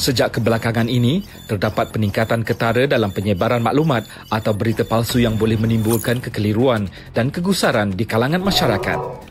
Sejak 0.00 0.40
kebelakangan 0.40 0.88
ini, 0.88 1.20
terdapat 1.44 1.92
peningkatan 1.92 2.40
ketara 2.40 2.88
dalam 2.88 3.12
penyebaran 3.12 3.60
maklumat 3.60 4.08
atau 4.32 4.56
berita 4.56 4.88
palsu 4.88 5.20
yang 5.20 5.36
boleh 5.36 5.60
menimbulkan 5.60 6.16
kekeliruan 6.16 6.88
dan 7.12 7.28
kegusaran 7.28 7.92
di 7.92 8.08
kalangan 8.08 8.40
masyarakat. 8.40 9.29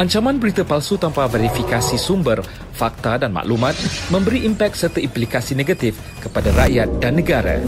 Ancaman 0.00 0.40
berita 0.40 0.64
palsu 0.64 0.96
tanpa 0.96 1.28
verifikasi 1.28 2.00
sumber, 2.00 2.40
fakta 2.72 3.20
dan 3.20 3.36
maklumat 3.36 3.76
memberi 4.08 4.48
impak 4.48 4.72
serta 4.72 4.96
implikasi 4.96 5.52
negatif 5.52 6.00
kepada 6.24 6.48
rakyat 6.56 6.88
dan 7.04 7.20
negara. 7.20 7.60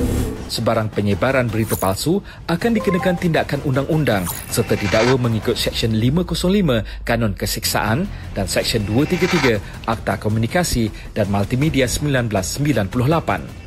Sebarang 0.49 0.89
penyebaran 0.89 1.53
berita 1.53 1.77
palsu 1.77 2.25
akan 2.49 2.73
dikenakan 2.73 3.21
tindakan 3.21 3.61
undang-undang 3.69 4.25
serta 4.49 4.81
didakwa 4.81 5.29
mengikut 5.29 5.61
Seksyen 5.61 5.93
505 5.93 7.05
Kanun 7.05 7.37
Kesiksaan 7.37 8.09
dan 8.33 8.49
Seksyen 8.49 8.89
233 8.89 9.85
Akta 9.85 10.17
Komunikasi 10.17 10.89
dan 11.13 11.29
Multimedia 11.29 11.85
1998 11.85 13.62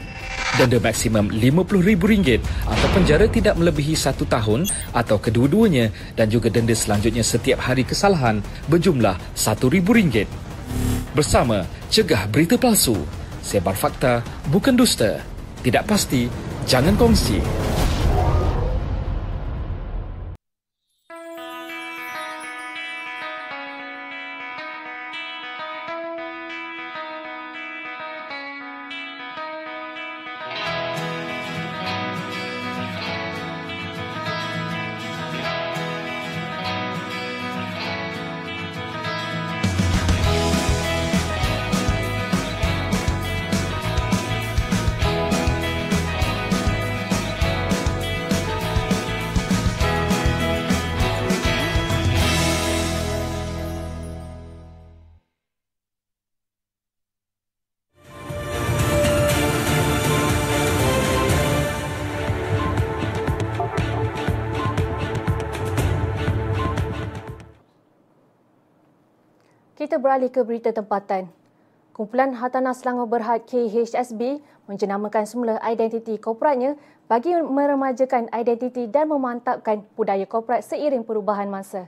denda 0.56 0.80
maksimum 0.80 1.28
RM50,000 1.32 2.40
atau 2.68 2.88
penjara 2.96 3.28
tidak 3.28 3.56
melebihi 3.60 3.96
satu 3.96 4.24
tahun 4.24 4.68
atau 4.96 5.20
kedua-duanya 5.20 5.92
dan 6.16 6.32
juga 6.32 6.48
denda 6.48 6.72
selanjutnya 6.72 7.24
setiap 7.24 7.60
hari 7.60 7.84
kesalahan 7.84 8.40
berjumlah 8.72 9.20
RM1,000. 9.36 10.28
Bersama, 11.16 11.64
cegah 11.88 12.28
berita 12.28 12.60
palsu. 12.60 12.96
Sebar 13.40 13.78
fakta, 13.78 14.20
bukan 14.52 14.76
dusta. 14.76 15.22
Tidak 15.64 15.84
pasti, 15.88 16.28
jangan 16.68 16.98
kongsi. 17.00 17.65
Kita 69.86 70.02
beralih 70.02 70.34
ke 70.34 70.42
berita 70.42 70.74
tempatan. 70.74 71.30
Kumpulan 71.94 72.34
Hartanah 72.34 72.74
Selangor 72.74 73.06
Berhad 73.06 73.46
KHSB 73.46 74.42
menjenamakan 74.66 75.30
semula 75.30 75.62
identiti 75.62 76.18
korporatnya 76.18 76.74
bagi 77.06 77.38
meremajakan 77.38 78.34
identiti 78.34 78.90
dan 78.90 79.14
memantapkan 79.14 79.86
budaya 79.94 80.26
korporat 80.26 80.66
seiring 80.66 81.06
perubahan 81.06 81.46
masa. 81.54 81.86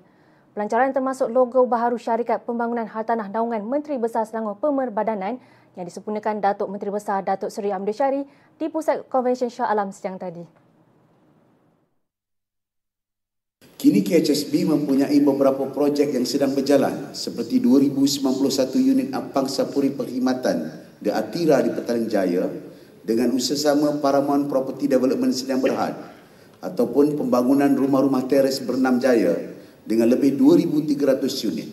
Pelancaran 0.53 0.93
termasuk 0.93 1.25
logo 1.33 1.65
baharu 1.65 1.97
syarikat 1.97 2.45
pembangunan 2.45 2.85
hartanah 2.85 3.33
naungan 3.33 3.65
Menteri 3.65 3.97
Besar 3.97 4.29
Selangor 4.29 4.61
Pemerbadanan 4.61 5.41
yang 5.73 5.85
disempurnakan 5.89 6.37
Datuk 6.37 6.69
Menteri 6.69 6.93
Besar 6.93 7.25
Datuk 7.25 7.49
Seri 7.49 7.73
Amdul 7.73 7.97
Syari 7.97 8.21
di 8.61 8.69
Pusat 8.69 9.09
Konvensyen 9.09 9.49
Shah 9.49 9.73
Alam 9.73 9.89
siang 9.89 10.21
tadi. 10.21 10.66
Kini 13.77 14.01
KHSB 14.01 14.65
mempunyai 14.65 15.21
beberapa 15.21 15.69
projek 15.69 16.09
yang 16.09 16.25
sedang 16.25 16.57
berjalan 16.57 17.13
seperti 17.13 17.61
2091 17.61 18.73
unit 18.73 19.13
Apangsa 19.13 19.69
Puri 19.69 19.93
Perkhidmatan 19.93 20.57
di 20.97 21.13
Atira 21.13 21.61
di 21.61 21.69
Petaling 21.69 22.09
Jaya 22.09 22.49
dengan 23.05 23.29
usaha 23.37 23.77
Paramount 24.01 24.49
Property 24.49 24.89
Development 24.89 25.29
sedang 25.29 25.61
berhad 25.61 25.93
ataupun 26.57 27.21
pembangunan 27.21 27.69
rumah-rumah 27.69 28.25
teres 28.25 28.65
Bernam 28.65 28.97
Jaya 28.97 29.37
dengan 29.85 30.09
lebih 30.09 30.33
2,300 30.41 31.49
unit. 31.53 31.69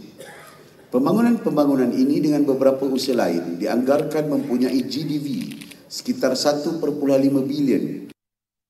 Pembangunan-pembangunan 0.93 1.89
ini 1.89 2.21
dengan 2.21 2.45
beberapa 2.45 2.85
usaha 2.85 3.17
lain 3.17 3.57
dianggarkan 3.57 4.29
mempunyai 4.29 4.77
GDV 4.77 5.57
sekitar 5.89 6.37
1.5 6.37 6.85
bilion 7.49 8.13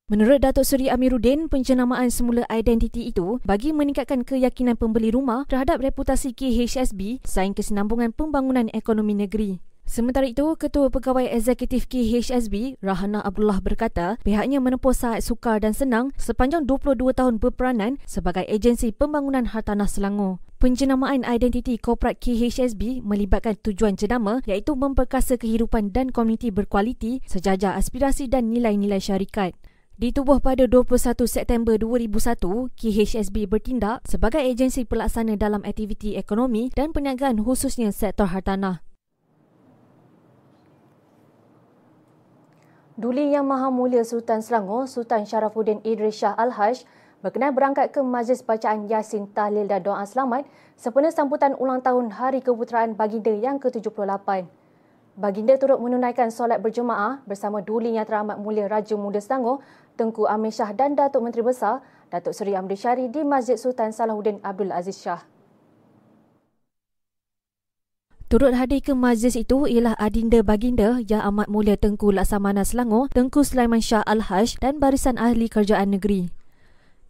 Menurut 0.04 0.44
Datuk 0.44 0.68
Seri 0.68 0.92
Amiruddin, 0.92 1.48
penjenamaan 1.48 2.12
semula 2.12 2.44
identiti 2.52 3.08
itu 3.08 3.40
bagi 3.40 3.72
meningkatkan 3.72 4.20
keyakinan 4.20 4.76
pembeli 4.76 5.08
rumah 5.08 5.48
terhadap 5.48 5.80
reputasi 5.80 6.36
KHSB 6.36 7.24
saing 7.24 7.56
kesinambungan 7.56 8.12
pembangunan 8.12 8.68
ekonomi 8.76 9.16
negeri. 9.16 9.64
Sementara 9.88 10.28
itu, 10.28 10.60
Ketua 10.60 10.92
Pegawai 10.92 11.24
Eksekutif 11.32 11.88
KHSB, 11.88 12.84
Rahana 12.84 13.24
Abdullah 13.24 13.64
berkata 13.64 14.20
pihaknya 14.20 14.60
menempuh 14.60 14.92
saat 14.92 15.24
sukar 15.24 15.64
dan 15.64 15.72
senang 15.72 16.12
sepanjang 16.20 16.68
22 16.68 17.00
tahun 17.16 17.40
berperanan 17.40 17.96
sebagai 18.04 18.44
agensi 18.44 18.92
pembangunan 18.92 19.56
hartanah 19.56 19.88
Selangor. 19.88 20.36
Penjenamaan 20.60 21.24
identiti 21.24 21.80
korporat 21.80 22.20
KHSB 22.20 23.00
melibatkan 23.00 23.56
tujuan 23.56 23.96
jenama 23.96 24.44
iaitu 24.44 24.76
memperkasa 24.76 25.40
kehidupan 25.40 25.96
dan 25.96 26.12
komuniti 26.12 26.52
berkualiti 26.52 27.24
sejajar 27.24 27.76
aspirasi 27.76 28.28
dan 28.28 28.52
nilai-nilai 28.52 29.00
syarikat. 29.00 29.56
Ditubuh 29.94 30.42
pada 30.42 30.66
21 30.66 30.90
September 31.30 31.78
2001, 31.78 32.42
KHSB 32.74 33.46
bertindak 33.46 34.02
sebagai 34.10 34.42
agensi 34.42 34.82
pelaksana 34.82 35.38
dalam 35.38 35.62
aktiviti 35.62 36.18
ekonomi 36.18 36.74
dan 36.74 36.90
perniagaan 36.90 37.38
khususnya 37.38 37.94
sektor 37.94 38.26
hartanah. 38.26 38.82
Duli 42.98 43.38
Yang 43.38 43.46
Maha 43.46 43.70
Mulia 43.70 44.02
Sultan 44.02 44.42
Selangor, 44.42 44.90
Sultan 44.90 45.30
Sharafuddin 45.30 45.78
Idris 45.86 46.18
Shah 46.18 46.34
Al-Hajj 46.34 46.82
berkenan 47.22 47.54
berangkat 47.54 47.94
ke 47.94 48.02
Majlis 48.02 48.42
Bacaan 48.42 48.90
Yasin 48.90 49.30
Tahlil 49.30 49.70
dan 49.70 49.86
Doa 49.86 50.02
Selamat 50.10 50.42
sempena 50.74 51.14
sambutan 51.14 51.54
ulang 51.54 51.78
tahun 51.78 52.10
Hari 52.18 52.42
Keputeraan 52.42 52.98
Baginda 52.98 53.30
yang 53.30 53.62
ke-78. 53.62 54.63
Baginda 55.14 55.54
turut 55.54 55.78
menunaikan 55.78 56.26
solat 56.34 56.58
berjemaah 56.58 57.22
bersama 57.22 57.62
Duli 57.62 57.94
Yang 57.94 58.10
Teramat 58.10 58.34
Mulia 58.42 58.66
Raja 58.66 58.98
Muda 58.98 59.22
Selangor, 59.22 59.62
Tengku 59.94 60.26
Amir 60.26 60.50
Shah 60.50 60.74
dan 60.74 60.98
Datuk 60.98 61.22
Menteri 61.22 61.46
Besar, 61.46 61.86
Datuk 62.10 62.34
Seri 62.34 62.58
Amri 62.58 62.74
Syari 62.74 63.06
di 63.06 63.22
Masjid 63.22 63.54
Sultan 63.54 63.94
Salahuddin 63.94 64.42
Abdul 64.42 64.74
Aziz 64.74 64.98
Shah. 64.98 65.22
Turut 68.26 68.58
hadir 68.58 68.82
ke 68.82 68.90
majlis 68.90 69.38
itu 69.38 69.70
ialah 69.70 69.94
Adinda 70.02 70.42
Baginda 70.42 70.98
Yang 70.98 71.22
Amat 71.30 71.46
Mulia 71.46 71.78
Tengku 71.78 72.10
Laksamana 72.10 72.66
Selangor, 72.66 73.06
Tengku 73.14 73.46
Sulaiman 73.46 73.78
Shah 73.78 74.02
Al-Hajj 74.02 74.58
dan 74.58 74.82
Barisan 74.82 75.14
Ahli 75.14 75.46
Kerjaan 75.46 75.94
Negeri. 75.94 76.34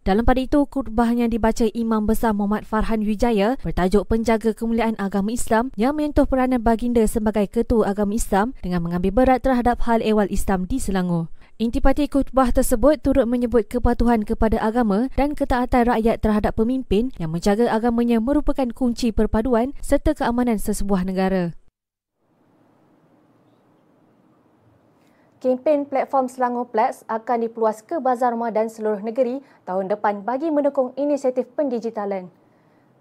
Dalam 0.05 0.21
pada 0.21 0.37
itu, 0.37 0.69
khutbah 0.69 1.09
yang 1.17 1.33
dibaca 1.33 1.65
Imam 1.73 2.05
Besar 2.05 2.37
Muhammad 2.37 2.61
Farhan 2.61 3.01
Wijaya 3.01 3.57
bertajuk 3.65 4.05
Penjaga 4.05 4.53
Kemuliaan 4.53 4.93
Agama 5.01 5.33
Islam 5.33 5.73
yang 5.73 5.97
menyentuh 5.97 6.29
peranan 6.29 6.61
baginda 6.61 7.01
sebagai 7.09 7.49
Ketua 7.49 7.89
Agama 7.89 8.13
Islam 8.13 8.53
dengan 8.61 8.85
mengambil 8.85 9.09
berat 9.09 9.41
terhadap 9.41 9.81
hal 9.89 10.05
ehwal 10.05 10.29
Islam 10.29 10.69
di 10.69 10.77
Selangor. 10.77 11.33
Intipati 11.57 12.05
khutbah 12.05 12.53
tersebut 12.53 13.01
turut 13.01 13.25
menyebut 13.25 13.65
kepatuhan 13.65 14.21
kepada 14.21 14.61
agama 14.61 15.09
dan 15.17 15.33
ketaatan 15.33 15.89
rakyat 15.89 16.21
terhadap 16.21 16.53
pemimpin 16.53 17.09
yang 17.17 17.33
menjaga 17.33 17.65
agamanya 17.73 18.21
merupakan 18.21 18.69
kunci 18.77 19.09
perpaduan 19.09 19.73
serta 19.81 20.13
keamanan 20.13 20.61
sesebuah 20.61 21.01
negara. 21.01 21.57
Kempen 25.45 25.85
platform 25.85 26.25
Selangor 26.25 26.65
Plex 26.73 27.05
akan 27.05 27.45
dipeluas 27.45 27.85
ke 27.85 28.01
bazar 28.01 28.33
Ramadan 28.33 28.65
seluruh 28.65 28.97
negeri 28.97 29.45
tahun 29.69 29.93
depan 29.93 30.25
bagi 30.25 30.49
mendukung 30.49 30.89
inisiatif 30.97 31.45
pendigitalan. 31.53 32.33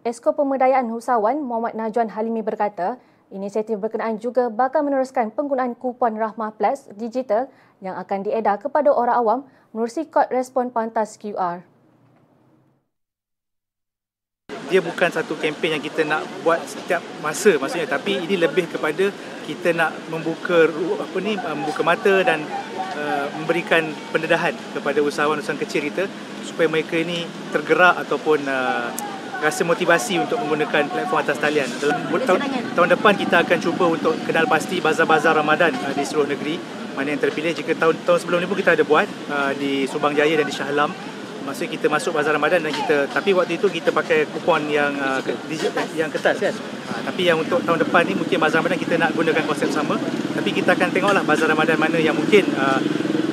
Esko 0.05 0.37
Pemberdayaan 0.37 0.85
Usahawan 0.93 1.41
Muhammad 1.41 1.73
Najwan 1.73 2.13
Halimi 2.13 2.45
berkata, 2.45 3.01
inisiatif 3.33 3.81
berkenaan 3.81 4.21
juga 4.21 4.53
bakal 4.53 4.85
meneruskan 4.85 5.33
penggunaan 5.33 5.73
kupon 5.73 6.21
Rahmah 6.21 6.53
Plex 6.61 6.93
digital 6.93 7.49
yang 7.81 7.97
akan 7.97 8.29
diedar 8.29 8.61
kepada 8.61 8.93
orang 8.93 9.17
awam 9.17 9.41
menerusi 9.73 10.05
kod 10.05 10.29
respon 10.29 10.69
pantas 10.69 11.17
QR 11.17 11.65
dia 14.75 14.83
bukan 14.83 15.07
satu 15.07 15.39
kempen 15.39 15.79
yang 15.79 15.79
kita 15.79 16.03
nak 16.03 16.27
buat 16.43 16.59
setiap 16.67 16.99
masa 17.23 17.55
maksudnya. 17.63 17.87
Tapi 17.87 18.27
ini 18.27 18.35
lebih 18.35 18.67
kepada 18.67 19.07
kita 19.47 19.71
nak 19.71 19.95
membuka 20.11 20.67
apa 20.99 21.17
ni 21.23 21.39
membuka 21.39 21.87
mata 21.87 22.11
dan 22.27 22.43
uh, 22.99 23.31
memberikan 23.39 23.87
pendedahan 24.11 24.51
kepada 24.75 24.99
usahawan-usahawan 24.99 25.63
kecil 25.63 25.87
kita 25.87 26.11
supaya 26.43 26.67
mereka 26.67 26.99
ini 26.99 27.23
tergerak 27.55 28.03
ataupun 28.03 28.43
uh, 28.51 28.91
rasa 29.39 29.63
motivasi 29.63 30.19
untuk 30.19 30.43
menggunakan 30.43 30.91
platform 30.91 31.23
atas 31.23 31.39
talian. 31.39 31.71
Dalam 31.79 32.11
tahun, 32.11 32.41
tahun 32.75 32.89
depan 32.99 33.15
kita 33.15 33.47
akan 33.47 33.59
cuba 33.63 33.85
untuk 33.95 34.19
kenal 34.27 34.51
pasti 34.51 34.83
bazar-bazar 34.83 35.39
Ramadan 35.39 35.71
uh, 35.71 35.95
di 35.95 36.03
seluruh 36.03 36.35
negeri. 36.35 36.59
Mana 36.99 37.15
yang 37.15 37.23
terpilih 37.23 37.55
jika 37.55 37.79
tahun 37.79 37.95
tahun 38.03 38.19
sebelum 38.27 38.43
ni 38.43 38.47
pun 38.51 38.59
kita 38.59 38.75
ada 38.75 38.83
buat 38.83 39.07
uh, 39.31 39.55
di 39.55 39.87
Subang 39.87 40.19
Jaya 40.19 40.35
dan 40.35 40.51
di 40.51 40.55
Shah 40.55 40.67
Alam 40.67 41.14
masa 41.45 41.69
kita 41.69 41.87
masuk 41.87 42.17
bazar 42.17 42.33
Ramadan 42.33 42.65
dan 42.65 42.73
kita 42.73 43.07
tapi 43.13 43.37
waktu 43.37 43.61
itu 43.61 43.69
kita 43.69 43.93
pakai 43.93 44.27
kupon 44.33 44.67
yang 44.73 44.97
uh, 44.97 45.21
yang 45.95 46.09
ketat 46.09 46.41
kan. 46.41 46.55
Uh, 46.89 47.01
tapi 47.05 47.29
yang 47.29 47.37
untuk 47.39 47.61
tahun 47.63 47.85
depan 47.85 48.03
ni 48.09 48.17
mungkin 48.17 48.41
bazar 48.41 48.65
Ramadan 48.65 48.81
kita 48.81 48.97
nak 48.97 49.13
gunakan 49.13 49.45
konsep 49.45 49.69
sama 49.69 50.01
tapi 50.35 50.51
kita 50.51 50.73
akan 50.75 50.89
tengoklah 50.91 51.23
bazar 51.23 51.47
Ramadan 51.47 51.77
mana 51.77 52.01
yang 52.01 52.17
mungkin 52.17 52.49
uh, 52.57 52.81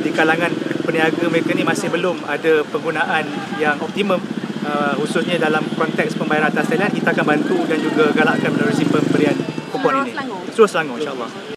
di 0.01 0.11
kalangan 0.11 0.51
peniaga 0.83 1.25
mereka 1.31 1.55
ni 1.55 1.63
masih 1.63 1.87
belum 1.87 2.27
ada 2.27 2.65
penggunaan 2.67 3.25
yang 3.57 3.79
optimum 3.79 4.19
uh, 4.65 4.93
khususnya 4.97 5.39
dalam 5.39 5.63
konteks 5.77 6.17
pembayaran 6.17 6.51
atas 6.51 6.69
talian 6.69 6.91
kita 6.91 7.15
akan 7.15 7.25
bantu 7.25 7.57
dan 7.65 7.79
juga 7.79 8.11
galakkan 8.11 8.51
menerusi 8.53 8.83
pemberian 8.89 9.37
kupon 9.71 10.05
ini. 10.05 10.13
Seluruh 10.51 10.69
Selangor 10.69 10.99
insya-Allah. 10.99 11.50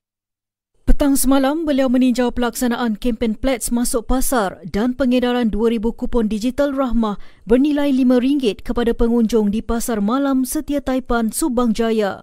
Petang 0.95 1.19
semalam, 1.19 1.67
beliau 1.67 1.91
meninjau 1.91 2.31
pelaksanaan 2.31 2.95
kempen 2.95 3.35
Plats 3.35 3.75
masuk 3.75 4.07
pasar 4.07 4.63
dan 4.71 4.95
pengedaran 4.95 5.51
2,000 5.51 5.91
kupon 5.91 6.31
digital 6.31 6.71
rahmah 6.71 7.19
bernilai 7.51 7.91
RM5 7.91 8.63
kepada 8.63 8.95
pengunjung 8.95 9.51
di 9.51 9.59
Pasar 9.59 9.99
Malam 9.99 10.47
Setia 10.47 10.79
Taipan, 10.79 11.35
Subang 11.35 11.75
Jaya. 11.75 12.23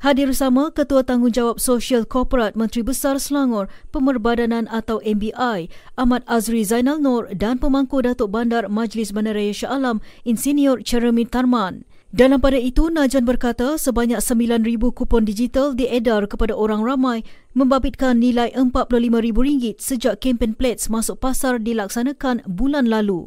Hadir 0.00 0.32
bersama 0.32 0.72
Ketua 0.72 1.04
Tanggungjawab 1.04 1.56
Sosial 1.56 2.04
Korporat 2.04 2.52
Menteri 2.52 2.84
Besar 2.84 3.16
Selangor 3.16 3.72
Pemerbadanan 3.92 4.68
atau 4.68 5.00
MBI 5.00 5.72
Ahmad 5.96 6.20
Azri 6.28 6.64
Zainal 6.68 7.00
Nur 7.00 7.32
dan 7.32 7.56
pemangku 7.56 8.04
Datuk 8.04 8.28
Bandar 8.28 8.68
Majlis 8.68 9.12
Bandaraya 9.12 9.56
Shah 9.56 9.72
Alam 9.72 10.04
Insinyur 10.28 10.84
Cermin 10.84 11.28
Tarman. 11.28 11.85
Dalam 12.14 12.38
pada 12.38 12.54
itu, 12.54 12.86
Najan 12.86 13.26
berkata 13.26 13.74
sebanyak 13.74 14.22
9,000 14.22 14.94
kupon 14.94 15.26
digital 15.26 15.74
diedar 15.74 16.22
kepada 16.30 16.54
orang 16.54 16.86
ramai 16.86 17.26
membabitkan 17.50 18.22
nilai 18.22 18.54
RM45,000 18.54 19.74
sejak 19.82 20.22
kempen 20.22 20.54
Plates 20.54 20.86
masuk 20.86 21.18
pasar 21.18 21.58
dilaksanakan 21.58 22.46
bulan 22.46 22.86
lalu. 22.86 23.26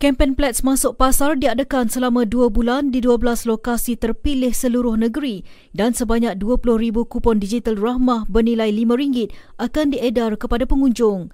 Kempen 0.00 0.32
Plates 0.32 0.64
masuk 0.64 0.96
pasar 0.96 1.36
diadakan 1.36 1.92
selama 1.92 2.24
dua 2.24 2.48
bulan 2.48 2.88
di 2.88 3.04
12 3.04 3.44
lokasi 3.44 4.00
terpilih 4.00 4.48
seluruh 4.48 4.96
negeri 4.96 5.44
dan 5.76 5.92
sebanyak 5.92 6.40
20,000 6.40 7.04
kupon 7.04 7.36
digital 7.36 7.76
rahmah 7.76 8.24
bernilai 8.24 8.72
RM5 8.72 9.28
akan 9.60 9.86
diedar 9.92 10.40
kepada 10.40 10.64
pengunjung. 10.64 11.28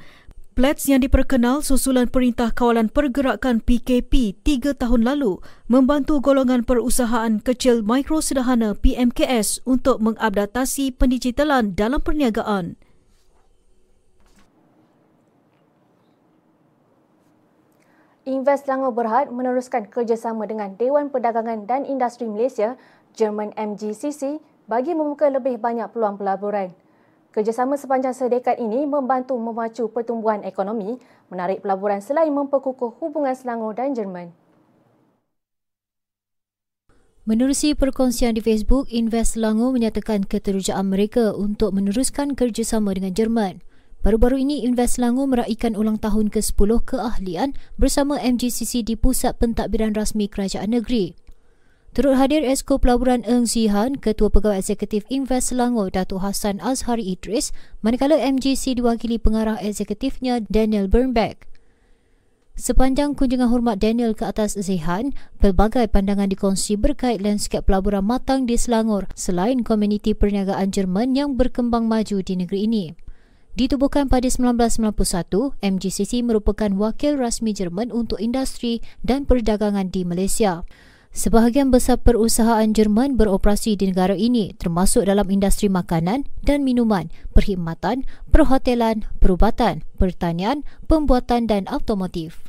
Plats 0.56 0.88
yang 0.88 1.04
diperkenal 1.04 1.60
susulan 1.60 2.08
Perintah 2.08 2.48
Kawalan 2.48 2.88
Pergerakan 2.88 3.60
PKP 3.60 4.40
tiga 4.40 4.72
tahun 4.72 5.04
lalu 5.04 5.36
membantu 5.68 6.16
golongan 6.24 6.64
perusahaan 6.64 7.36
kecil 7.44 7.84
mikro 7.84 8.24
sederhana 8.24 8.72
PMKS 8.72 9.60
untuk 9.68 10.00
mengupdatasi 10.00 10.96
pendigitalan 10.96 11.76
dalam 11.76 12.00
perniagaan. 12.00 12.80
Invest 18.24 18.64
Selangor 18.64 18.96
Berhad 18.96 19.28
meneruskan 19.28 19.92
kerjasama 19.92 20.48
dengan 20.48 20.72
Dewan 20.80 21.12
Perdagangan 21.12 21.68
dan 21.68 21.84
Industri 21.84 22.32
Malaysia, 22.32 22.80
German 23.12 23.52
MGCC 23.60 24.40
bagi 24.64 24.96
membuka 24.96 25.28
lebih 25.28 25.60
banyak 25.60 25.92
peluang 25.92 26.16
pelaburan. 26.16 26.72
Kerjasama 27.36 27.76
sepanjang 27.76 28.16
sedekad 28.16 28.56
ini 28.56 28.88
membantu 28.88 29.36
memacu 29.36 29.92
pertumbuhan 29.92 30.40
ekonomi, 30.40 30.96
menarik 31.28 31.60
pelaburan 31.60 32.00
selain 32.00 32.32
memperkukuh 32.32 32.96
hubungan 32.96 33.36
Selangor 33.36 33.76
dan 33.76 33.92
Jerman. 33.92 34.32
Menerusi 37.28 37.76
perkongsian 37.76 38.32
di 38.32 38.40
Facebook, 38.40 38.88
Invest 38.88 39.36
Selangor 39.36 39.76
menyatakan 39.76 40.24
keterujaan 40.24 40.88
mereka 40.88 41.36
untuk 41.36 41.76
meneruskan 41.76 42.32
kerjasama 42.32 42.96
dengan 42.96 43.12
Jerman. 43.12 43.60
Baru-baru 44.00 44.40
ini, 44.40 44.64
Invest 44.64 44.96
Selangor 44.96 45.28
meraihkan 45.28 45.76
ulang 45.76 46.00
tahun 46.00 46.32
ke-10 46.32 46.88
keahlian 46.88 47.52
bersama 47.76 48.16
MGCC 48.16 48.80
di 48.80 48.96
Pusat 48.96 49.36
Pentadbiran 49.44 49.92
Rasmi 49.92 50.32
Kerajaan 50.32 50.72
Negeri. 50.72 51.25
Turut 51.96 52.20
hadir 52.20 52.44
Esko 52.44 52.76
Pelaburan 52.76 53.24
Eng 53.24 53.48
Zihan, 53.48 53.96
Ketua 53.96 54.28
Pegawai 54.28 54.60
Eksekutif 54.60 55.08
Invest 55.08 55.48
Selangor 55.48 55.88
Datuk 55.88 56.20
Hassan 56.20 56.60
Azhari 56.60 57.00
Idris, 57.00 57.56
manakala 57.80 58.20
MGC 58.20 58.76
diwakili 58.76 59.16
pengarah 59.16 59.56
eksekutifnya 59.64 60.44
Daniel 60.44 60.92
Bernbeck. 60.92 61.48
Sepanjang 62.52 63.16
kunjungan 63.16 63.48
hormat 63.48 63.80
Daniel 63.80 64.12
ke 64.12 64.28
atas 64.28 64.60
Zihan, 64.60 65.16
pelbagai 65.40 65.88
pandangan 65.88 66.28
dikongsi 66.28 66.76
berkait 66.76 67.24
lanskap 67.24 67.64
pelaburan 67.64 68.04
matang 68.04 68.44
di 68.44 68.60
Selangor 68.60 69.08
selain 69.16 69.64
komuniti 69.64 70.12
perniagaan 70.12 70.76
Jerman 70.76 71.16
yang 71.16 71.40
berkembang 71.40 71.88
maju 71.88 72.20
di 72.20 72.36
negeri 72.36 72.68
ini. 72.68 72.84
Ditubuhkan 73.56 74.12
pada 74.12 74.28
1991, 74.28 74.92
MGCC 75.64 76.20
merupakan 76.20 76.68
wakil 76.76 77.16
rasmi 77.16 77.56
Jerman 77.56 77.88
untuk 77.88 78.20
industri 78.20 78.84
dan 79.00 79.24
perdagangan 79.24 79.88
di 79.88 80.04
Malaysia. 80.04 80.60
Sebahagian 81.16 81.72
besar 81.72 81.96
perusahaan 81.96 82.68
Jerman 82.68 83.16
beroperasi 83.16 83.72
di 83.80 83.88
negara 83.88 84.12
ini 84.12 84.52
termasuk 84.52 85.08
dalam 85.08 85.24
industri 85.32 85.72
makanan 85.72 86.28
dan 86.44 86.60
minuman, 86.60 87.08
perkhidmatan, 87.32 88.04
perhotelan, 88.28 89.08
perubatan, 89.16 89.80
pertanian, 89.96 90.60
pembuatan 90.84 91.48
dan 91.48 91.64
automotif. 91.72 92.44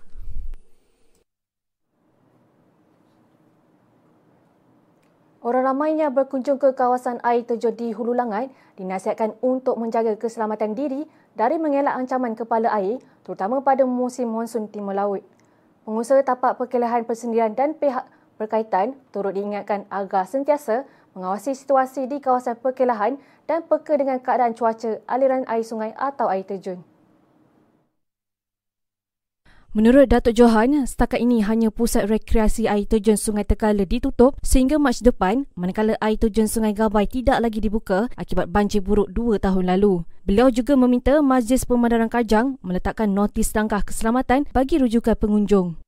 Orang 5.39 5.63
ramainya 5.63 6.11
berkunjung 6.11 6.59
ke 6.59 6.75
kawasan 6.75 7.23
air 7.23 7.47
terjun 7.47 7.71
di 7.71 7.95
Hulu 7.95 8.11
Langat 8.11 8.51
dinasihatkan 8.75 9.39
untuk 9.39 9.79
menjaga 9.79 10.19
keselamatan 10.19 10.75
diri 10.75 11.07
dari 11.39 11.55
mengelak 11.55 11.95
ancaman 11.95 12.35
kepala 12.35 12.67
air 12.75 12.99
terutama 13.23 13.63
pada 13.63 13.87
musim 13.87 14.27
monsun 14.27 14.67
timur 14.67 14.91
laut. 14.91 15.23
Pengusaha 15.87 16.19
tapak 16.19 16.59
perkelahan 16.59 17.07
persendirian 17.07 17.55
dan 17.55 17.71
pihak 17.71 18.16
berkaitan 18.37 18.95
turut 19.11 19.33
diingatkan 19.33 19.89
agar 19.89 20.23
sentiasa 20.29 20.85
mengawasi 21.17 21.57
situasi 21.57 22.05
di 22.05 22.21
kawasan 22.21 22.61
perkelahan 22.61 23.17
dan 23.49 23.65
peka 23.65 23.97
dengan 23.97 24.21
keadaan 24.21 24.53
cuaca, 24.53 25.01
aliran 25.09 25.43
air 25.49 25.65
sungai 25.65 25.91
atau 25.97 26.29
air 26.29 26.45
terjun. 26.45 26.85
Menurut 29.77 30.09
Datuk 30.09 30.33
Johan, 30.33 30.89
setakat 30.89 31.21
ini 31.21 31.45
hanya 31.45 31.69
pusat 31.69 32.09
rekreasi 32.09 32.65
air 32.65 32.89
terjun 32.89 33.13
Sungai 33.13 33.45
Tekala 33.45 33.85
ditutup 33.85 34.33
sehingga 34.41 34.81
Mac 34.81 34.97
depan 35.05 35.45
manakala 35.53 35.93
air 36.01 36.17
terjun 36.17 36.49
Sungai 36.49 36.73
Gabai 36.73 37.05
tidak 37.05 37.37
lagi 37.37 37.61
dibuka 37.61 38.09
akibat 38.17 38.49
banjir 38.49 38.81
buruk 38.81 39.13
dua 39.13 39.37
tahun 39.37 39.69
lalu. 39.69 40.01
Beliau 40.25 40.49
juga 40.49 40.73
meminta 40.73 41.21
Majlis 41.21 41.69
Pemandaran 41.69 42.09
Kajang 42.09 42.57
meletakkan 42.65 43.13
notis 43.13 43.53
langkah 43.53 43.85
keselamatan 43.85 44.49
bagi 44.49 44.81
rujukan 44.81 45.13
pengunjung. 45.13 45.86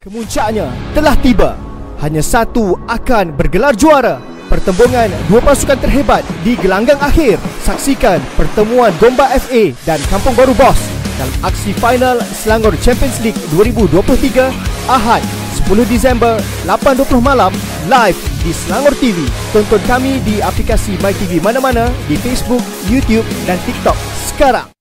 Kemuncaknya 0.00 0.72
telah 0.96 1.12
tiba. 1.20 1.60
Hanya 2.00 2.24
satu 2.24 2.72
akan 2.88 3.36
bergelar 3.36 3.76
juara. 3.76 4.16
Pertembungan 4.48 5.12
dua 5.28 5.44
pasukan 5.44 5.76
terhebat 5.76 6.24
di 6.40 6.56
gelanggang 6.56 6.96
akhir. 7.04 7.36
Saksikan 7.60 8.16
pertemuan 8.32 8.96
Domba 8.96 9.28
FA 9.36 9.76
dan 9.84 10.00
Kampung 10.08 10.32
Baru 10.32 10.56
Boss 10.56 10.80
dalam 11.20 11.36
aksi 11.44 11.76
final 11.76 12.16
Selangor 12.32 12.72
Champions 12.80 13.20
League 13.20 13.36
2023 13.52 14.48
Ahad 14.88 15.20
10 15.68 15.68
Disember 15.84 16.40
8.20 16.64 17.20
malam 17.20 17.52
live 17.84 18.16
di 18.40 18.56
Selangor 18.56 18.96
TV. 18.96 19.20
Tonton 19.52 19.84
kami 19.84 20.16
di 20.24 20.40
aplikasi 20.40 20.96
MyTV 20.96 21.44
mana-mana 21.44 21.92
di 22.08 22.16
Facebook, 22.16 22.64
YouTube 22.88 23.28
dan 23.44 23.60
TikTok 23.68 24.00
sekarang. 24.32 24.79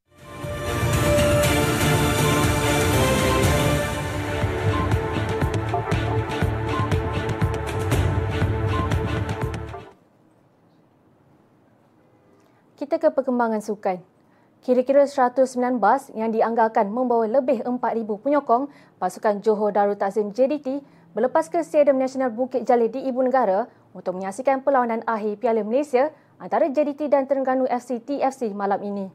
Kita 12.89 13.05
ke 13.05 13.13
perkembangan 13.13 13.61
sukan. 13.61 14.01
Kira-kira 14.65 15.05
109 15.05 15.77
bas 15.77 16.09
yang 16.17 16.33
dianggarkan 16.33 16.89
membawa 16.89 17.29
lebih 17.29 17.61
4,000 17.61 17.77
penyokong 18.01 18.65
pasukan 18.97 19.45
Johor 19.45 19.69
Darul 19.69 19.93
Takzim 19.93 20.33
JDT 20.33 20.81
berlepas 21.13 21.53
ke 21.53 21.61
Stadium 21.61 22.01
Nasional 22.01 22.33
Bukit 22.33 22.65
Jalil 22.65 22.89
di 22.89 23.05
Ibu 23.05 23.29
Negara 23.29 23.69
untuk 23.93 24.17
menyaksikan 24.17 24.65
perlawanan 24.65 25.05
akhir 25.05 25.37
Piala 25.37 25.61
Malaysia 25.61 26.09
antara 26.41 26.65
JDT 26.65 27.13
dan 27.13 27.29
Terengganu 27.29 27.69
FC 27.69 28.01
TFC 28.01 28.57
malam 28.57 28.81
ini. 28.81 29.05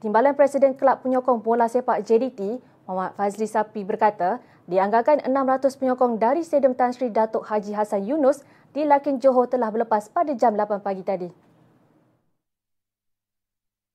Timbalan 0.00 0.32
Presiden 0.32 0.72
Kelab 0.72 1.04
Penyokong 1.04 1.44
Bola 1.44 1.68
Sepak 1.68 2.00
JDT, 2.00 2.56
Muhammad 2.88 3.20
Fazli 3.20 3.44
Sapi 3.44 3.84
berkata, 3.84 4.40
dianggarkan 4.64 5.28
600 5.28 5.76
penyokong 5.76 6.16
dari 6.16 6.40
Stadium 6.40 6.72
Tan 6.72 6.96
Sri 6.96 7.12
Datuk 7.12 7.44
Haji 7.44 7.76
Hassan 7.76 8.00
Yunus 8.00 8.40
di 8.72 8.88
Lakin 8.88 9.20
Johor 9.20 9.44
telah 9.44 9.68
berlepas 9.68 10.08
pada 10.08 10.32
jam 10.32 10.56
8 10.56 10.80
pagi 10.80 11.04
tadi. 11.04 11.49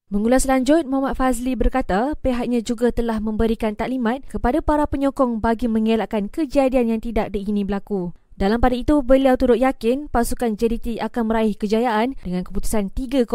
Mengulas 0.05 0.45
lanjut, 0.45 0.85
Muhammad 0.85 1.17
Fazli 1.17 1.57
berkata 1.57 2.13
pihaknya 2.21 2.61
juga 2.61 2.93
telah 2.93 3.17
memberikan 3.17 3.73
taklimat 3.73 4.21
kepada 4.29 4.61
para 4.61 4.85
penyokong 4.85 5.41
bagi 5.41 5.65
mengelakkan 5.65 6.29
kejadian 6.29 6.93
yang 6.93 7.01
tidak 7.01 7.33
diingini 7.33 7.65
berlaku. 7.65 8.13
Dalam 8.37 8.61
pada 8.61 8.77
itu, 8.77 9.01
beliau 9.01 9.33
turut 9.33 9.57
yakin 9.57 10.05
pasukan 10.05 10.53
JDT 10.53 11.01
akan 11.01 11.23
meraih 11.25 11.57
kejayaan 11.57 12.13
dengan 12.21 12.45
keputusan 12.45 12.93
3-0 12.93 13.25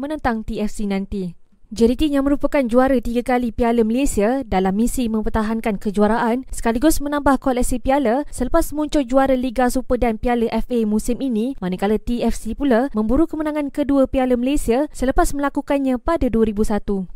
menentang 0.00 0.48
TFC 0.48 0.88
nanti. 0.88 1.36
JDT 1.74 2.06
yang 2.06 2.22
merupakan 2.22 2.62
juara 2.62 3.02
tiga 3.02 3.34
kali 3.34 3.50
Piala 3.50 3.82
Malaysia 3.82 4.46
dalam 4.46 4.78
misi 4.78 5.10
mempertahankan 5.10 5.82
kejuaraan 5.82 6.46
sekaligus 6.54 7.02
menambah 7.02 7.42
koleksi 7.42 7.82
piala 7.82 8.22
selepas 8.30 8.70
muncul 8.70 9.02
juara 9.02 9.34
Liga 9.34 9.66
Super 9.66 9.98
dan 9.98 10.14
Piala 10.14 10.46
FA 10.54 10.86
musim 10.86 11.18
ini 11.18 11.58
manakala 11.58 11.98
TFC 11.98 12.54
pula 12.54 12.94
memburu 12.94 13.26
kemenangan 13.26 13.74
kedua 13.74 14.06
Piala 14.06 14.38
Malaysia 14.38 14.86
selepas 14.94 15.34
melakukannya 15.34 15.98
pada 15.98 16.30
2001. 16.30 17.10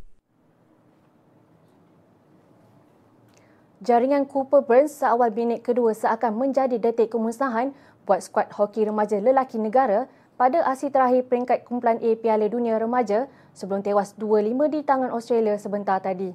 Jaringan 3.78 4.26
Cooper 4.26 4.66
Burns 4.66 4.90
seawal 4.90 5.30
minit 5.38 5.62
kedua 5.62 5.94
seakan 5.94 6.34
menjadi 6.34 6.82
detik 6.82 7.14
kemusnahan 7.14 7.78
buat 8.10 8.26
skuad 8.26 8.50
hoki 8.58 8.90
remaja 8.90 9.22
lelaki 9.22 9.62
negara 9.62 10.10
pada 10.34 10.62
aksi 10.66 10.90
terakhir 10.90 11.26
peringkat 11.26 11.66
kumpulan 11.66 12.02
A 12.02 12.10
Piala 12.18 12.50
Dunia 12.50 12.78
Remaja 12.78 13.26
sebelum 13.58 13.82
tewas 13.82 14.14
2-5 14.14 14.70
di 14.70 14.86
tangan 14.86 15.10
Australia 15.10 15.58
sebentar 15.58 15.98
tadi. 15.98 16.30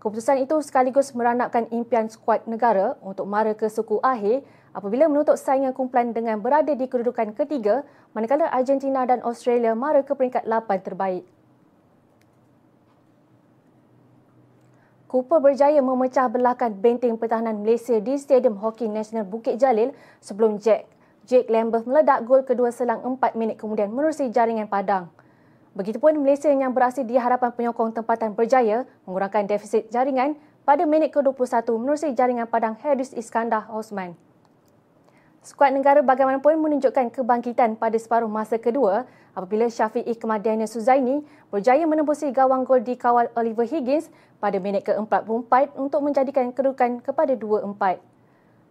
Keputusan 0.00 0.40
itu 0.40 0.56
sekaligus 0.64 1.12
meranapkan 1.12 1.68
impian 1.68 2.08
skuad 2.08 2.48
negara 2.48 2.96
untuk 3.04 3.28
mara 3.28 3.52
ke 3.52 3.68
suku 3.68 4.00
akhir 4.00 4.40
apabila 4.72 5.08
menutup 5.08 5.36
saingan 5.36 5.76
kumpulan 5.76 6.16
dengan 6.16 6.40
berada 6.40 6.72
di 6.72 6.88
kedudukan 6.88 7.36
ketiga 7.36 7.84
manakala 8.16 8.48
Argentina 8.48 9.04
dan 9.04 9.20
Australia 9.20 9.76
mara 9.76 10.00
ke 10.00 10.12
peringkat 10.16 10.48
8 10.48 10.64
terbaik. 10.80 11.24
Cooper 15.08 15.38
berjaya 15.38 15.78
memecah 15.78 16.26
belahkan 16.26 16.74
benteng 16.74 17.14
pertahanan 17.14 17.62
Malaysia 17.62 17.96
di 18.02 18.18
Stadium 18.18 18.58
Hoki 18.58 18.90
Nasional 18.90 19.22
Bukit 19.22 19.56
Jalil 19.62 19.94
sebelum 20.18 20.58
Jack 20.58 20.90
Jake 21.24 21.48
Lambert 21.48 21.88
meledak 21.88 22.28
gol 22.28 22.44
kedua 22.44 22.68
selang 22.68 23.00
4 23.00 23.32
minit 23.40 23.56
kemudian 23.56 23.88
menerusi 23.88 24.28
jaringan 24.28 24.68
padang. 24.68 25.08
Begitupun 25.74 26.22
Malaysia 26.22 26.46
yang 26.46 26.70
berhasil 26.70 27.02
di 27.02 27.18
hadapan 27.18 27.50
penyokong 27.50 27.90
tempatan 27.90 28.30
berjaya 28.30 28.86
mengurangkan 29.10 29.50
defisit 29.50 29.90
jaringan 29.90 30.38
pada 30.62 30.86
minit 30.86 31.10
ke-21 31.10 31.66
menerusi 31.74 32.14
jaringan 32.14 32.46
padang 32.46 32.78
Haris 32.78 33.10
Iskandar 33.10 33.66
Osman. 33.74 34.14
Skuad 35.42 35.74
negara 35.74 36.00
bagaimanapun 36.00 36.56
menunjukkan 36.56 37.10
kebangkitan 37.10 37.74
pada 37.74 37.98
separuh 37.98 38.30
masa 38.30 38.56
kedua 38.56 39.04
apabila 39.34 39.66
Syafiq 39.66 40.06
Ikmal 40.06 40.40
Daniel 40.40 40.70
Suzaini 40.70 41.26
berjaya 41.50 41.84
menembusi 41.90 42.30
gawang 42.30 42.62
gol 42.62 42.80
di 42.80 42.94
kawal 42.94 43.28
Oliver 43.34 43.66
Higgins 43.66 44.08
pada 44.38 44.56
minit 44.62 44.86
ke-44 44.86 45.74
untuk 45.74 46.00
menjadikan 46.06 46.54
kedudukan 46.54 47.02
kepada 47.02 47.34
2-4. 47.34 47.98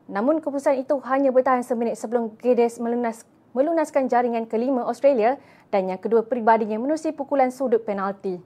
Namun 0.08 0.40
keputusan 0.40 0.80
itu 0.80 0.98
hanya 1.04 1.36
bertahan 1.36 1.68
seminit 1.68 2.00
sebelum 2.00 2.34
Geddes 2.40 2.80
melunas, 2.80 3.28
melunaskan 3.54 4.10
jaringan 4.10 4.50
kelima 4.50 4.82
Australia 4.90 5.38
dan 5.74 5.90
yang 5.90 5.98
kedua 5.98 6.22
peribadinya 6.22 6.78
menerusi 6.78 7.10
pukulan 7.10 7.50
sudut 7.50 7.82
penalti. 7.82 8.38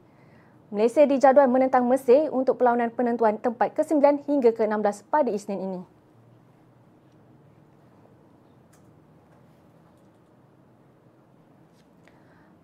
Malaysia 0.72 1.04
dijadual 1.04 1.52
menentang 1.52 1.84
Mesir 1.84 2.32
untuk 2.32 2.56
perlawanan 2.56 2.88
penentuan 2.96 3.36
tempat 3.36 3.76
ke-9 3.76 4.24
hingga 4.24 4.56
ke-16 4.56 5.04
pada 5.12 5.28
Isnin 5.28 5.60
ini. 5.60 5.82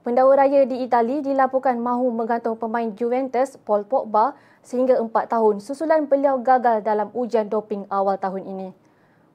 Pendakwa 0.03 0.35
raya 0.35 0.67
di 0.67 0.83
Itali 0.83 1.23
dilaporkan 1.23 1.79
mahu 1.79 2.11
menggantung 2.11 2.59
pemain 2.59 2.91
Juventus 2.91 3.55
Paul 3.55 3.87
Pogba 3.87 4.35
sehingga 4.59 4.99
4 4.99 5.07
tahun 5.31 5.63
susulan 5.63 6.11
beliau 6.11 6.43
gagal 6.43 6.83
dalam 6.83 7.07
ujian 7.15 7.47
doping 7.47 7.87
awal 7.87 8.19
tahun 8.19 8.43
ini. 8.43 8.69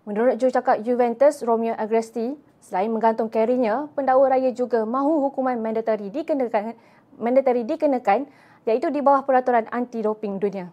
Menurut 0.04 0.36
jurucakap 0.36 0.84
Juventus 0.84 1.40
Romeo 1.40 1.72
Agresti, 1.72 2.36
selain 2.62 2.90
menggantung 2.92 3.28
karinya, 3.32 3.90
pendakwa 3.92 4.30
raya 4.30 4.50
juga 4.54 4.86
mahu 4.86 5.28
hukuman 5.28 5.58
mandatory 5.58 6.10
dikenakan, 6.12 6.78
mandatory 7.18 7.66
dikenakan 7.66 8.28
iaitu 8.68 8.92
di 8.92 9.00
bawah 9.00 9.24
peraturan 9.24 9.66
anti-doping 9.72 10.38
dunia. 10.38 10.68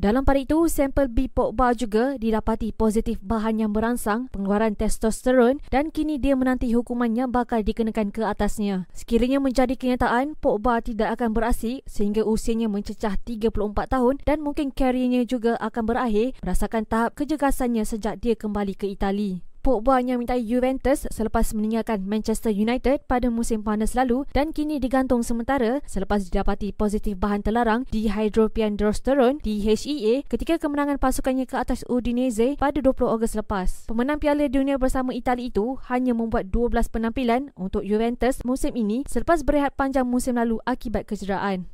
Dalam 0.00 0.24
pada 0.24 0.40
itu, 0.40 0.64
sampel 0.64 1.12
B 1.12 1.28
Pogba 1.28 1.76
juga 1.76 2.16
didapati 2.16 2.72
positif 2.72 3.20
bahan 3.20 3.60
yang 3.60 3.76
merangsang 3.76 4.32
pengeluaran 4.32 4.72
testosteron 4.72 5.60
dan 5.68 5.92
kini 5.92 6.16
dia 6.16 6.32
menanti 6.32 6.72
hukuman 6.72 7.12
yang 7.12 7.28
bakal 7.28 7.60
dikenakan 7.60 8.08
ke 8.08 8.24
atasnya. 8.24 8.88
Sekiranya 8.96 9.44
menjadi 9.44 9.76
kenyataan, 9.76 10.40
Pogba 10.40 10.80
tidak 10.80 11.20
akan 11.20 11.36
beraksi 11.36 11.84
sehingga 11.84 12.24
usianya 12.24 12.72
mencecah 12.72 13.20
34 13.20 13.52
tahun 13.92 14.24
dan 14.24 14.40
mungkin 14.40 14.72
karirnya 14.72 15.28
juga 15.28 15.60
akan 15.60 15.84
berakhir 15.84 16.32
berdasarkan 16.40 16.88
tahap 16.88 17.12
kejegasannya 17.20 17.84
sejak 17.84 18.24
dia 18.24 18.32
kembali 18.32 18.72
ke 18.80 18.88
Itali. 18.96 19.49
Pogba 19.60 20.00
yang 20.00 20.24
minta 20.24 20.40
Juventus 20.40 21.04
selepas 21.12 21.52
meninggalkan 21.52 22.00
Manchester 22.08 22.48
United 22.48 23.04
pada 23.04 23.28
musim 23.28 23.60
panas 23.60 23.92
lalu 23.92 24.24
dan 24.32 24.56
kini 24.56 24.80
digantung 24.80 25.20
sementara 25.20 25.84
selepas 25.84 26.24
didapati 26.24 26.72
positif 26.72 27.20
bahan 27.20 27.44
terlarang 27.44 27.84
di 27.92 28.08
hydropiandrosterone 28.08 29.36
di 29.44 29.60
HEA 29.60 30.24
ketika 30.32 30.56
kemenangan 30.56 30.96
pasukannya 30.96 31.44
ke 31.44 31.60
atas 31.60 31.84
Udinese 31.92 32.56
pada 32.56 32.80
20 32.80 33.04
Ogos 33.04 33.36
lepas. 33.36 33.84
Pemenang 33.84 34.16
Piala 34.16 34.48
Dunia 34.48 34.80
bersama 34.80 35.12
Itali 35.12 35.52
itu 35.52 35.76
hanya 35.92 36.16
membuat 36.16 36.48
12 36.48 36.88
penampilan 36.88 37.52
untuk 37.52 37.84
Juventus 37.84 38.40
musim 38.48 38.72
ini 38.72 39.04
selepas 39.12 39.44
berehat 39.44 39.76
panjang 39.76 40.08
musim 40.08 40.40
lalu 40.40 40.56
akibat 40.64 41.04
kecederaan. 41.04 41.68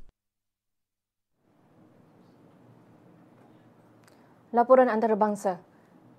Laporan 4.51 4.90
antarabangsa. 4.90 5.76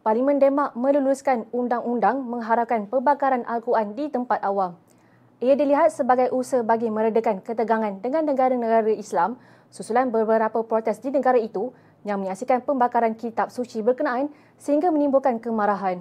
Parlimen 0.07 0.39
Denmark 0.39 0.71
meluluskan 0.79 1.51
undang-undang 1.51 2.23
mengharapkan 2.23 2.87
pembakaran 2.87 3.43
Al-Quran 3.43 3.91
di 3.91 4.07
tempat 4.07 4.39
awam. 4.39 4.79
Ia 5.43 5.59
dilihat 5.59 5.91
sebagai 5.91 6.31
usaha 6.31 6.63
bagi 6.63 6.87
meredakan 6.87 7.43
ketegangan 7.43 7.99
dengan 7.99 8.23
negara-negara 8.23 8.87
Islam 8.95 9.35
susulan 9.67 10.07
beberapa 10.07 10.63
protes 10.63 11.03
di 11.03 11.11
negara 11.11 11.35
itu 11.35 11.75
yang 12.07 12.23
menyaksikan 12.23 12.63
pembakaran 12.63 13.19
kitab 13.19 13.51
suci 13.51 13.83
berkenaan 13.83 14.31
sehingga 14.55 14.95
menimbulkan 14.95 15.43
kemarahan. 15.43 15.99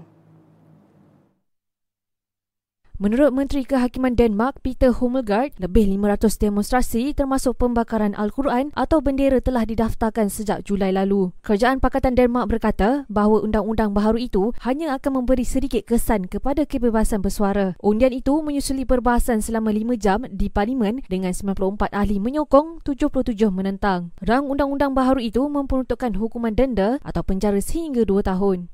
Menurut 2.96 3.28
Menteri 3.36 3.68
Kehakiman 3.68 4.16
Denmark, 4.16 4.64
Peter 4.64 4.88
Hummelgaard, 4.88 5.52
lebih 5.60 5.84
500 6.00 6.40
demonstrasi 6.40 7.12
termasuk 7.12 7.60
pembakaran 7.60 8.16
Al-Quran 8.16 8.72
atau 8.72 9.04
bendera 9.04 9.36
telah 9.44 9.68
didaftarkan 9.68 10.32
sejak 10.32 10.64
Julai 10.64 10.96
lalu. 10.96 11.28
Kerajaan 11.44 11.76
Pakatan 11.76 12.16
Denmark 12.16 12.48
berkata 12.48 13.04
bahawa 13.12 13.44
undang-undang 13.44 13.92
baharu 13.92 14.24
itu 14.24 14.56
hanya 14.64 14.96
akan 14.96 15.20
memberi 15.20 15.44
sedikit 15.44 15.84
kesan 15.84 16.24
kepada 16.24 16.64
kebebasan 16.64 17.20
bersuara. 17.20 17.76
Undian 17.84 18.16
itu 18.16 18.32
menyusuli 18.40 18.88
perbahasan 18.88 19.44
selama 19.44 19.76
5 19.76 19.92
jam 20.00 20.24
di 20.32 20.48
Parlimen 20.48 21.04
dengan 21.04 21.36
94 21.36 21.92
ahli 21.92 22.16
menyokong, 22.16 22.80
77 22.80 23.52
menentang. 23.52 24.16
Rang 24.24 24.48
undang-undang 24.48 24.96
baharu 24.96 25.20
itu 25.20 25.44
memperuntukkan 25.44 26.16
hukuman 26.16 26.56
denda 26.56 26.96
atau 27.04 27.20
penjara 27.20 27.60
sehingga 27.60 28.08
2 28.08 28.24
tahun. 28.24 28.72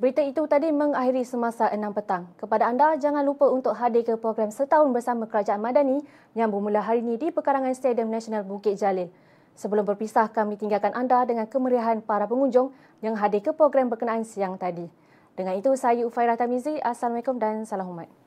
Berita 0.00 0.24
itu 0.24 0.40
tadi 0.48 0.72
mengakhiri 0.72 1.28
semasa 1.28 1.68
6 1.68 1.76
petang. 1.92 2.24
Kepada 2.40 2.72
anda, 2.72 2.96
jangan 2.96 3.20
lupa 3.20 3.52
untuk 3.52 3.76
hadir 3.76 4.00
ke 4.00 4.16
program 4.16 4.48
Setahun 4.48 4.88
Bersama 4.96 5.28
Kerajaan 5.28 5.60
Madani 5.60 6.00
yang 6.32 6.48
bermula 6.48 6.80
hari 6.80 7.04
ini 7.04 7.20
di 7.20 7.28
Pekarangan 7.28 7.76
Stadium 7.76 8.08
Nasional 8.08 8.40
Bukit 8.40 8.80
Jalil. 8.80 9.12
Sebelum 9.60 9.84
berpisah, 9.84 10.32
kami 10.32 10.56
tinggalkan 10.56 10.96
anda 10.96 11.20
dengan 11.28 11.44
kemeriahan 11.44 12.00
para 12.00 12.24
pengunjung 12.24 12.72
yang 13.04 13.12
hadir 13.12 13.44
ke 13.44 13.52
program 13.52 13.92
berkenaan 13.92 14.24
siang 14.24 14.56
tadi. 14.56 14.88
Dengan 15.36 15.60
itu, 15.60 15.68
saya 15.76 16.00
Ufairah 16.08 16.40
Tamizi. 16.40 16.80
Assalamualaikum 16.80 17.36
dan 17.36 17.68
salam 17.68 17.92
hormat. 17.92 18.19